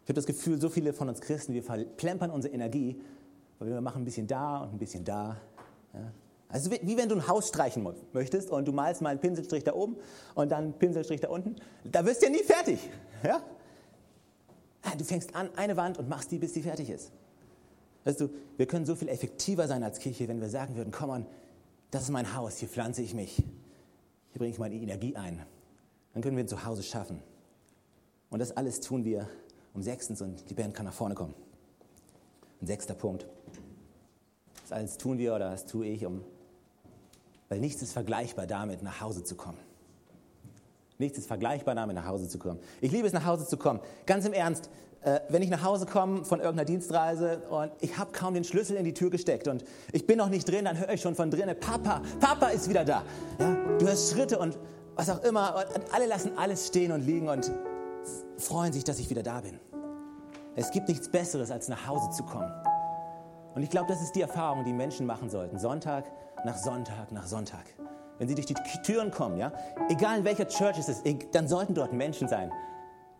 Ich 0.04 0.09
habe 0.09 0.14
das 0.14 0.26
Gefühl, 0.26 0.61
so 0.61 0.68
viele 0.68 0.92
von 0.92 1.09
uns 1.09 1.20
Christen, 1.20 1.54
wir 1.54 1.62
verplempern 1.62 2.30
unsere 2.30 2.52
Energie, 2.52 3.00
weil 3.59 3.68
wir 3.68 3.80
machen 3.80 4.02
ein 4.02 4.04
bisschen 4.04 4.26
da 4.26 4.59
und 4.59 4.74
ein 4.74 4.78
bisschen 4.78 5.04
da. 5.04 5.37
Also 6.48 6.70
wie, 6.70 6.96
wenn 6.96 7.09
du 7.09 7.14
ein 7.14 7.26
Haus 7.26 7.48
streichen 7.48 7.87
möchtest 8.12 8.50
und 8.50 8.66
du 8.68 8.72
malst 8.72 9.00
mal 9.00 9.11
einen 9.11 9.20
Pinselstrich 9.20 9.64
da 9.64 9.74
oben 9.74 9.96
und 10.35 10.52
dann 10.52 10.64
einen 10.64 10.72
Pinselstrich 10.74 11.20
da 11.20 11.28
unten. 11.28 11.57
Da 11.85 12.04
wirst 12.04 12.22
du 12.22 12.26
ja 12.26 12.33
nie 12.33 12.42
fertig. 12.42 12.78
Ja? 13.24 13.40
Du 14.98 15.04
fängst 15.04 15.35
an, 15.35 15.48
eine 15.57 15.76
Wand 15.76 15.98
und 15.98 16.09
machst 16.09 16.30
die, 16.30 16.38
bis 16.38 16.52
die 16.52 16.62
fertig 16.62 16.90
ist. 16.90 17.11
Weißt 18.05 18.21
du, 18.21 18.29
wir 18.57 18.67
können 18.67 18.85
so 18.85 18.95
viel 18.95 19.09
effektiver 19.09 19.67
sein 19.67 19.83
als 19.83 19.99
Kirche, 19.99 20.29
wenn 20.29 20.40
wir 20.40 20.49
sagen 20.49 20.77
würden, 20.77 20.90
komm 20.90 21.11
on, 21.11 21.27
das 21.90 22.05
ist 22.05 22.11
mein 22.11 22.35
Haus, 22.35 22.59
hier 22.59 22.69
pflanze 22.69 23.03
ich 23.03 23.14
mich, 23.14 23.37
hier 23.37 24.38
bringe 24.38 24.51
ich 24.51 24.59
meine 24.59 24.75
Energie 24.75 25.17
ein. 25.17 25.40
Dann 26.12 26.23
können 26.23 26.37
wir 26.37 26.45
ein 26.45 26.49
Zuhause 26.49 26.83
schaffen. 26.83 27.21
Und 28.31 28.38
das 28.40 28.57
alles 28.57 28.81
tun 28.81 29.05
wir 29.05 29.29
um 29.75 29.83
sechstens 29.83 30.21
und 30.23 30.49
die 30.51 30.55
Band 30.55 30.75
kann 30.75 30.87
nach 30.87 30.93
vorne 30.93 31.14
kommen. 31.14 31.35
Ein 32.61 32.67
sechster 32.67 32.95
Punkt. 32.95 33.27
Das 34.62 34.73
alles 34.73 34.97
tun 34.97 35.19
wir 35.19 35.35
oder 35.35 35.51
das 35.51 35.67
tue 35.67 35.87
ich, 35.87 36.07
um, 36.07 36.25
weil 37.49 37.61
nichts 37.61 37.83
ist 37.83 37.93
vergleichbar 37.93 38.47
damit, 38.47 38.83
nach 38.83 39.01
Hause 39.01 39.25
zu 39.25 39.35
kommen. 39.35 39.59
Nichts 40.99 41.19
ist 41.19 41.27
vergleichbar 41.27 41.75
damit, 41.75 41.97
nach 41.97 42.07
Hause 42.07 42.29
zu 42.29 42.38
kommen. 42.38 42.61
Ich 42.81 42.93
liebe 42.93 43.07
es, 43.07 43.12
nach 43.12 43.25
Hause 43.25 43.47
zu 43.47 43.57
kommen. 43.57 43.81
Ganz 44.07 44.25
im 44.25 44.33
Ernst, 44.33 44.71
äh, 45.05 45.21
wenn 45.29 45.43
ich 45.43 45.51
nach 45.51 45.62
Hause 45.62 45.87
komme 45.87 46.25
von 46.25 46.40
irgendeiner 46.40 46.64
Dienstreise 46.64 47.43
und 47.51 47.71
ich 47.81 47.99
habe 47.99 48.12
kaum 48.12 48.35
den 48.35 48.45
Schlüssel 48.45 48.77
in 48.77 48.85
die 48.85 48.95
Tür 48.95 49.11
gesteckt 49.11 49.49
und 49.49 49.64
ich 49.93 50.07
bin 50.07 50.19
noch 50.19 50.31
nicht 50.31 50.49
drin, 50.49 50.64
dann 50.64 50.79
höre 50.79 50.90
ich 50.90 51.03
schon 51.03 51.14
von 51.14 51.31
drinnen, 51.31 51.59
Papa, 51.59 52.01
Papa 52.21 52.49
ist 52.49 52.69
wieder 52.69 52.85
da. 52.85 53.03
Ja, 53.38 53.57
du 53.79 53.87
hörst 53.87 54.12
Schritte 54.12 54.38
und 54.38 54.59
was 54.97 55.11
auch 55.11 55.23
immer 55.23 55.64
und 55.75 55.93
alle 55.93 56.07
lassen 56.07 56.33
alles 56.38 56.69
stehen 56.69 56.90
und 56.90 57.03
liegen 57.03 57.29
und 57.29 57.53
freuen 58.38 58.73
sich, 58.73 58.85
dass 58.85 58.99
ich 58.99 59.11
wieder 59.11 59.23
da 59.23 59.40
bin. 59.40 59.61
Es 60.57 60.71
gibt 60.71 60.88
nichts 60.88 61.09
Besseres, 61.09 61.51
als 61.51 61.69
nach 61.69 61.87
Hause 61.87 62.11
zu 62.11 62.23
kommen. 62.23 62.51
Und 63.55 63.62
ich 63.62 63.71
glaube, 63.71 63.88
das 63.88 64.03
ist 64.03 64.12
die 64.12 64.23
Erfahrung, 64.23 64.64
die 64.64 64.73
Menschen 64.73 65.05
machen 65.05 65.29
sollten. 65.29 65.59
Sonntag 65.59 66.05
nach 66.45 66.57
Sonntag 66.57 67.12
nach 67.12 67.27
Sonntag. 67.27 67.64
Wenn 68.19 68.29
sie 68.29 68.35
durch 68.35 68.47
die 68.47 68.55
Türen 68.85 69.11
kommen, 69.11 69.37
ja, 69.37 69.53
egal 69.88 70.19
in 70.19 70.25
welcher 70.25 70.47
Church 70.47 70.79
es 70.79 70.88
ist, 70.88 71.03
dann 71.33 71.49
sollten 71.49 71.75
dort 71.75 71.93
Menschen 71.93 72.29
sein, 72.29 72.53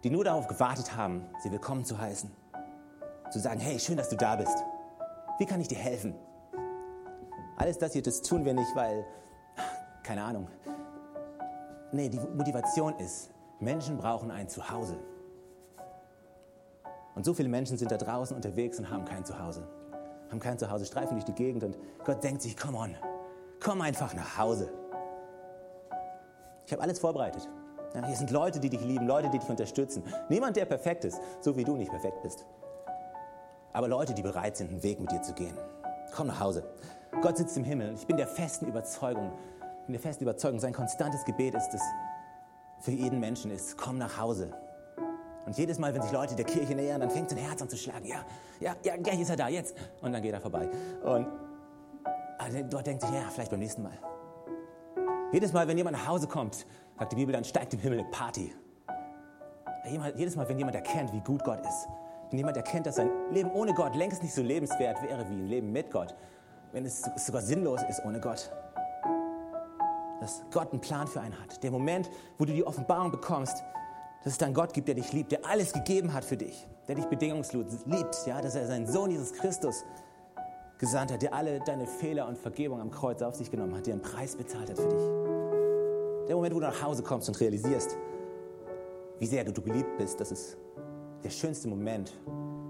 die 0.05 0.11
nur 0.11 0.23
darauf 0.23 0.47
gewartet 0.47 0.95
haben, 0.95 1.25
sie 1.43 1.51
willkommen 1.51 1.83
zu 1.83 1.99
heißen. 1.99 2.31
Zu 3.31 3.39
sagen, 3.39 3.59
hey, 3.59 3.81
schön, 3.81 3.97
dass 3.97 4.11
du 4.11 4.17
da 4.17 4.37
bist. 4.37 4.63
Wie 5.39 5.47
kann 5.47 5.63
ich 5.63 5.69
dir 5.69 5.79
helfen? 5.79 6.15
Alles 7.57 7.79
das 7.79 7.95
hier, 7.95 8.03
das 8.03 8.21
tun 8.21 8.45
wir 8.45 8.53
nicht, 8.53 8.69
weil, 8.77 9.07
keine 10.03 10.23
Ahnung. 10.23 10.49
Nee, 11.91 12.11
die 12.11 12.21
Motivation 12.21 12.95
ist, 12.99 13.31
Menschen 13.61 13.97
brauchen 13.97 14.31
ein 14.31 14.47
Zuhause. 14.47 14.99
Und 17.15 17.25
so 17.25 17.33
viele 17.33 17.49
Menschen 17.49 17.79
sind 17.79 17.91
da 17.91 17.97
draußen 17.97 18.37
unterwegs 18.37 18.79
und 18.79 18.91
haben 18.91 19.07
kein 19.07 19.25
Zuhause. 19.25 19.67
Haben 20.29 20.41
kein 20.41 20.59
Zuhause, 20.59 20.85
streifen 20.85 21.15
durch 21.15 21.25
die 21.25 21.33
Gegend 21.33 21.65
und 21.65 21.79
Gott 22.05 22.23
denkt 22.23 22.43
sich, 22.43 22.59
komm 22.59 22.75
on, 22.75 22.95
komm 23.59 23.81
einfach 23.81 24.13
nach 24.13 24.37
Hause. 24.37 24.71
Ich 26.67 26.73
habe 26.73 26.83
alles 26.83 26.99
vorbereitet. 26.99 27.49
Hier 27.95 28.17
sind 28.17 28.31
Leute, 28.31 28.59
die 28.59 28.71
dich 28.71 28.81
lieben, 28.83 29.07
Leute, 29.07 29.31
die 29.31 29.39
dich 29.39 29.49
unterstützen. 29.49 30.03
Niemand, 30.29 30.57
der 30.57 30.65
perfekt 30.65 31.05
ist, 31.05 31.21
so 31.41 31.57
wie 31.57 31.65
du 31.65 31.77
nicht 31.77 31.91
perfekt 31.91 32.23
bist. 32.23 32.45
Aber 33.73 33.89
Leute, 33.89 34.15
die 34.15 34.23
bereit 34.23 34.57
sind, 34.57 34.71
einen 34.71 34.83
Weg 34.83 35.01
mit 35.01 35.13
dir 35.13 35.23
zu 35.23 35.33
gehen. 35.33 35.57
Komm 36.15 36.27
nach 36.29 36.41
Hause. 36.41 36.65
Gott 37.23 37.37
sitzt 37.37 37.57
im 37.57 37.65
Himmel. 37.65 37.95
Ich 37.95 38.07
bin 38.07 38.17
der 38.17 38.27
festen 38.27 38.67
Überzeugung, 38.67 39.33
bin 39.87 39.93
der 39.93 40.01
festen 40.01 40.25
Überzeugung, 40.25 40.59
sein 40.59 40.73
konstantes 40.73 41.25
Gebet 41.25 41.55
ist 41.55 41.73
es 41.73 41.83
für 42.85 42.91
jeden 42.91 43.19
Menschen 43.19 43.51
ist, 43.51 43.79
komm 43.79 43.97
nach 43.97 44.19
Hause. 44.19 44.53
Und 45.47 45.57
jedes 45.57 45.79
Mal, 45.79 45.95
wenn 45.95 46.03
sich 46.03 46.13
Leute 46.13 46.37
der 46.37 46.45
Kirche 46.45 46.75
nähern, 46.75 47.01
dann 47.01 47.11
fängt 47.11 47.31
sein 47.31 47.39
Herz 47.39 47.63
an 47.63 47.69
zu 47.69 47.77
schlagen. 47.77 48.05
Ja, 48.05 48.25
ja, 48.61 48.77
ja, 48.83 48.97
gleich 48.97 49.21
ist 49.21 49.31
er 49.31 49.37
da, 49.37 49.49
jetzt. 49.49 49.75
Und 50.03 50.13
dann 50.13 50.23
geht 50.23 50.35
er 50.35 50.41
vorbei. 50.41 50.69
Und 51.03 51.27
dort 52.71 52.87
denkt 52.87 53.03
sich, 53.03 53.11
ja, 53.11 53.23
vielleicht 53.31 53.51
beim 53.51 53.61
nächsten 53.61 53.83
Mal. 53.83 53.99
Jedes 55.33 55.53
Mal, 55.53 55.67
wenn 55.67 55.79
jemand 55.79 55.97
nach 55.97 56.07
Hause 56.07 56.29
kommt, 56.29 56.67
sagt 56.99 57.13
die 57.13 57.17
Bibel, 57.17 57.33
dann 57.33 57.45
steigt 57.45 57.75
im 57.75 57.81
Himmel 57.81 58.01
eine 58.01 58.09
Party. 58.11 58.53
Jedes 60.17 60.37
Mal, 60.37 60.49
wenn 60.49 60.59
jemand 60.59 60.77
erkennt, 60.77 61.13
wie 61.13 61.21
gut 61.21 61.45
Gott 61.45 61.61
ist, 61.61 61.89
wenn 62.31 62.39
jemand 62.39 62.57
erkennt, 62.57 62.87
dass 62.87 62.97
sein 62.97 63.11
Leben 63.31 63.51
ohne 63.53 63.75
Gott 63.75 63.95
längst 63.95 64.23
nicht 64.23 64.35
so 64.35 64.43
lebenswert 64.43 65.03
wäre 65.03 65.29
wie 65.29 65.35
ein 65.35 65.47
Leben 65.47 65.73
mit 65.73 65.91
Gott, 65.91 66.15
wenn 66.73 66.87
es 66.87 67.03
sogar 67.17 67.43
sinnlos 67.43 67.83
ist 67.89 68.03
ohne 68.05 68.21
Gott, 68.21 68.51
dass 70.21 70.43
Gott 70.51 70.73
einen 70.73 70.81
Plan 70.81 71.07
für 71.07 71.21
einen 71.21 71.39
hat. 71.39 71.63
Der 71.63 71.71
Moment, 71.71 72.11
wo 72.39 72.45
du 72.47 72.53
die 72.53 72.67
Offenbarung 72.67 73.11
bekommst, 73.11 73.63
dass 74.23 74.33
es 74.33 74.39
dann 74.39 74.55
Gott 74.55 74.73
gibt, 74.73 74.89
der 74.89 74.95
dich 74.95 75.13
liebt, 75.13 75.33
der 75.33 75.45
alles 75.45 75.75
gegeben 75.75 76.15
hat 76.15 76.25
für 76.25 76.39
dich, 76.39 76.67
der 76.89 76.95
dich 76.95 77.05
bedingungslos 77.05 77.85
liebt, 77.85 78.27
ja, 78.27 78.41
dass 78.41 78.55
er 78.55 78.67
seinen 78.67 78.87
Sohn 78.87 79.11
Jesus 79.11 79.35
Christus 79.35 79.85
gesandt 80.79 81.13
hat, 81.13 81.21
der 81.21 81.35
alle 81.35 81.61
deine 81.61 81.87
Fehler 81.87 82.27
und 82.27 82.39
Vergebung 82.39 82.81
am 82.81 82.91
Kreuz 82.91 83.21
auf 83.21 83.35
sich 83.35 83.51
genommen 83.51 83.77
hat, 83.77 83.87
der 83.87 83.95
einen 83.95 84.03
Preis 84.03 84.35
bezahlt 84.35 84.71
hat 84.71 84.79
für 84.79 84.89
dich. 84.89 85.44
Der 86.29 86.37
Moment, 86.37 86.55
wo 86.55 86.61
du 86.61 86.67
nach 86.67 86.83
Hause 86.83 87.03
kommst 87.03 87.29
und 87.29 87.39
realisierst, 87.39 87.99
wie 89.19 89.27
sehr 89.27 89.45
du 89.45 89.61
geliebt 89.61 89.99
bist, 89.99 90.19
das 90.21 90.33
ist 90.33 90.57
der 91.23 91.31
schönste 91.31 91.69
Moment 91.69 92.13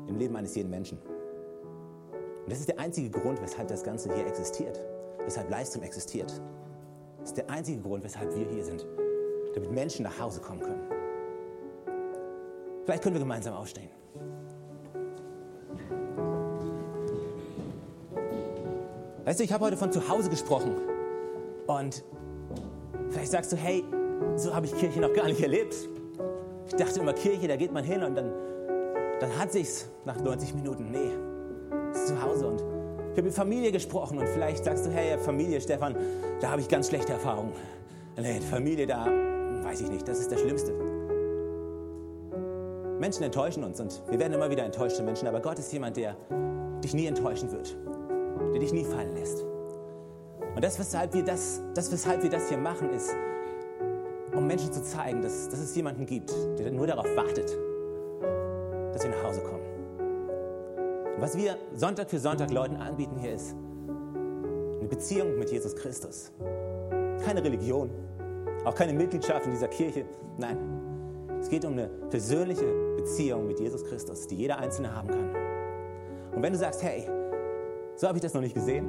im 0.08 0.16
Leben 0.16 0.34
eines 0.34 0.54
jeden 0.56 0.70
Menschen. 0.70 0.98
Und 0.98 2.50
das 2.50 2.58
ist 2.58 2.68
der 2.68 2.78
einzige 2.78 3.10
Grund, 3.10 3.40
weshalb 3.40 3.68
das 3.68 3.84
Ganze 3.84 4.12
hier 4.12 4.26
existiert, 4.26 4.78
weshalb 5.24 5.50
Leistung 5.50 5.82
existiert. 5.82 6.32
Das 7.20 7.30
ist 7.30 7.36
der 7.36 7.48
einzige 7.48 7.80
Grund, 7.80 8.02
weshalb 8.02 8.34
wir 8.34 8.46
hier 8.46 8.64
sind, 8.64 8.86
damit 9.54 9.70
Menschen 9.70 10.02
nach 10.02 10.18
Hause 10.18 10.40
kommen 10.40 10.60
können. 10.60 10.82
Vielleicht 12.84 13.02
können 13.02 13.14
wir 13.14 13.20
gemeinsam 13.20 13.54
aufstehen. 13.54 13.88
Weißt 19.24 19.38
du, 19.38 19.44
ich 19.44 19.52
habe 19.52 19.64
heute 19.64 19.76
von 19.76 19.90
zu 19.90 20.06
Hause 20.06 20.28
gesprochen. 20.28 20.74
Und 21.66 22.04
vielleicht 23.10 23.32
sagst 23.32 23.52
du, 23.52 23.56
hey, 23.56 23.84
so 24.36 24.54
habe 24.54 24.66
ich 24.66 24.74
Kirche 24.76 25.00
noch 25.00 25.12
gar 25.12 25.26
nicht 25.26 25.40
erlebt. 25.40 25.74
Ich 26.66 26.74
dachte 26.74 27.00
immer, 27.00 27.12
Kirche, 27.12 27.48
da 27.48 27.56
geht 27.56 27.72
man 27.72 27.84
hin 27.84 28.02
und 28.02 28.14
dann, 28.14 28.32
dann 29.20 29.38
hat 29.38 29.52
sich's 29.52 29.88
nach 30.04 30.20
90 30.20 30.54
Minuten. 30.54 30.90
Nee, 30.90 31.10
ist 31.92 32.08
zu 32.08 32.22
Hause. 32.22 32.48
Und 32.48 32.60
ich 32.60 33.18
habe 33.18 33.22
mit 33.22 33.34
Familie 33.34 33.70
gesprochen 33.70 34.18
und 34.18 34.28
vielleicht 34.28 34.64
sagst 34.64 34.86
du, 34.86 34.90
hey, 34.90 35.18
Familie, 35.18 35.60
Stefan, 35.60 35.94
da 36.40 36.50
habe 36.50 36.60
ich 36.60 36.68
ganz 36.68 36.88
schlechte 36.88 37.12
Erfahrungen. 37.12 37.52
Nee, 38.16 38.40
Familie, 38.40 38.86
da 38.86 39.06
weiß 39.06 39.82
ich 39.82 39.90
nicht, 39.90 40.06
das 40.08 40.20
ist 40.20 40.32
das 40.32 40.40
Schlimmste. 40.40 40.72
Menschen 42.98 43.24
enttäuschen 43.24 43.64
uns 43.64 43.80
und 43.80 44.02
wir 44.08 44.18
werden 44.18 44.32
immer 44.32 44.50
wieder 44.50 44.64
enttäuschte 44.64 45.02
Menschen, 45.02 45.28
aber 45.28 45.40
Gott 45.40 45.58
ist 45.58 45.72
jemand, 45.72 45.96
der 45.96 46.16
dich 46.82 46.94
nie 46.94 47.06
enttäuschen 47.06 47.50
wird, 47.52 47.76
der 48.52 48.60
dich 48.60 48.72
nie 48.72 48.84
fallen 48.84 49.14
lässt. 49.14 49.44
Und 50.54 50.62
das, 50.62 50.78
weshalb 50.78 51.14
wir 51.14 51.24
das, 51.24 51.60
das, 51.74 51.90
weshalb 51.90 52.22
wir 52.22 52.30
das 52.30 52.48
hier 52.48 52.58
machen, 52.58 52.90
ist, 52.90 53.14
um 54.34 54.46
Menschen 54.46 54.72
zu 54.72 54.82
zeigen, 54.82 55.22
dass, 55.22 55.48
dass 55.48 55.58
es 55.58 55.74
jemanden 55.74 56.06
gibt, 56.06 56.32
der 56.58 56.70
nur 56.70 56.86
darauf 56.86 57.06
wartet, 57.16 57.56
dass 58.92 59.02
wir 59.02 59.10
nach 59.10 59.24
Hause 59.24 59.40
kommen. 59.40 59.64
Und 61.16 61.22
was 61.22 61.36
wir 61.36 61.56
Sonntag 61.74 62.10
für 62.10 62.18
Sonntag 62.18 62.50
Leuten 62.50 62.76
anbieten 62.76 63.16
hier 63.18 63.34
ist 63.34 63.54
eine 64.84 64.88
Beziehung 64.88 65.38
mit 65.38 65.50
Jesus 65.50 65.74
Christus. 65.74 66.30
Keine 67.24 67.42
Religion, 67.42 67.90
auch 68.64 68.74
keine 68.74 68.92
Mitgliedschaft 68.92 69.46
in 69.46 69.52
dieser 69.52 69.68
Kirche. 69.68 70.04
Nein, 70.36 70.58
es 71.40 71.48
geht 71.48 71.64
um 71.64 71.72
eine 71.72 71.88
persönliche 72.10 72.66
Beziehung 72.96 73.46
mit 73.46 73.58
Jesus 73.58 73.82
Christus, 73.84 74.26
die 74.26 74.36
jeder 74.36 74.58
Einzelne 74.58 74.94
haben 74.94 75.08
kann. 75.08 75.34
Und 76.34 76.42
wenn 76.42 76.52
du 76.52 76.58
sagst, 76.58 76.82
hey, 76.82 77.08
so 77.96 78.08
habe 78.08 78.18
ich 78.18 78.22
das 78.22 78.34
noch 78.34 78.42
nicht 78.42 78.54
gesehen, 78.54 78.88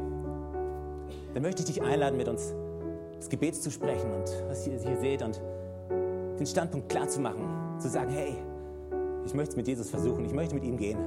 dann 1.35 1.43
möchte 1.43 1.63
ich 1.63 1.67
dich 1.67 1.83
einladen, 1.83 2.15
mit 2.15 2.29
uns 2.29 2.53
das 3.17 3.29
Gebet 3.29 3.55
zu 3.55 3.69
sprechen 3.69 4.09
und 4.13 4.31
was 4.47 4.65
ihr 4.67 4.79
hier 4.79 4.97
seht 4.97 5.21
und 5.21 5.41
den 6.39 6.45
Standpunkt 6.45 6.87
klar 6.87 7.09
zu 7.09 7.19
machen, 7.19 7.77
zu 7.77 7.89
sagen, 7.89 8.09
hey, 8.09 8.35
ich 9.25 9.33
möchte 9.33 9.51
es 9.51 9.55
mit 9.57 9.67
Jesus 9.67 9.89
versuchen, 9.89 10.23
ich 10.23 10.33
möchte 10.33 10.55
mit 10.55 10.63
ihm 10.63 10.77
gehen. 10.77 10.97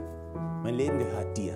Mein 0.63 0.75
Leben 0.75 0.99
gehört 0.99 1.37
dir. 1.37 1.55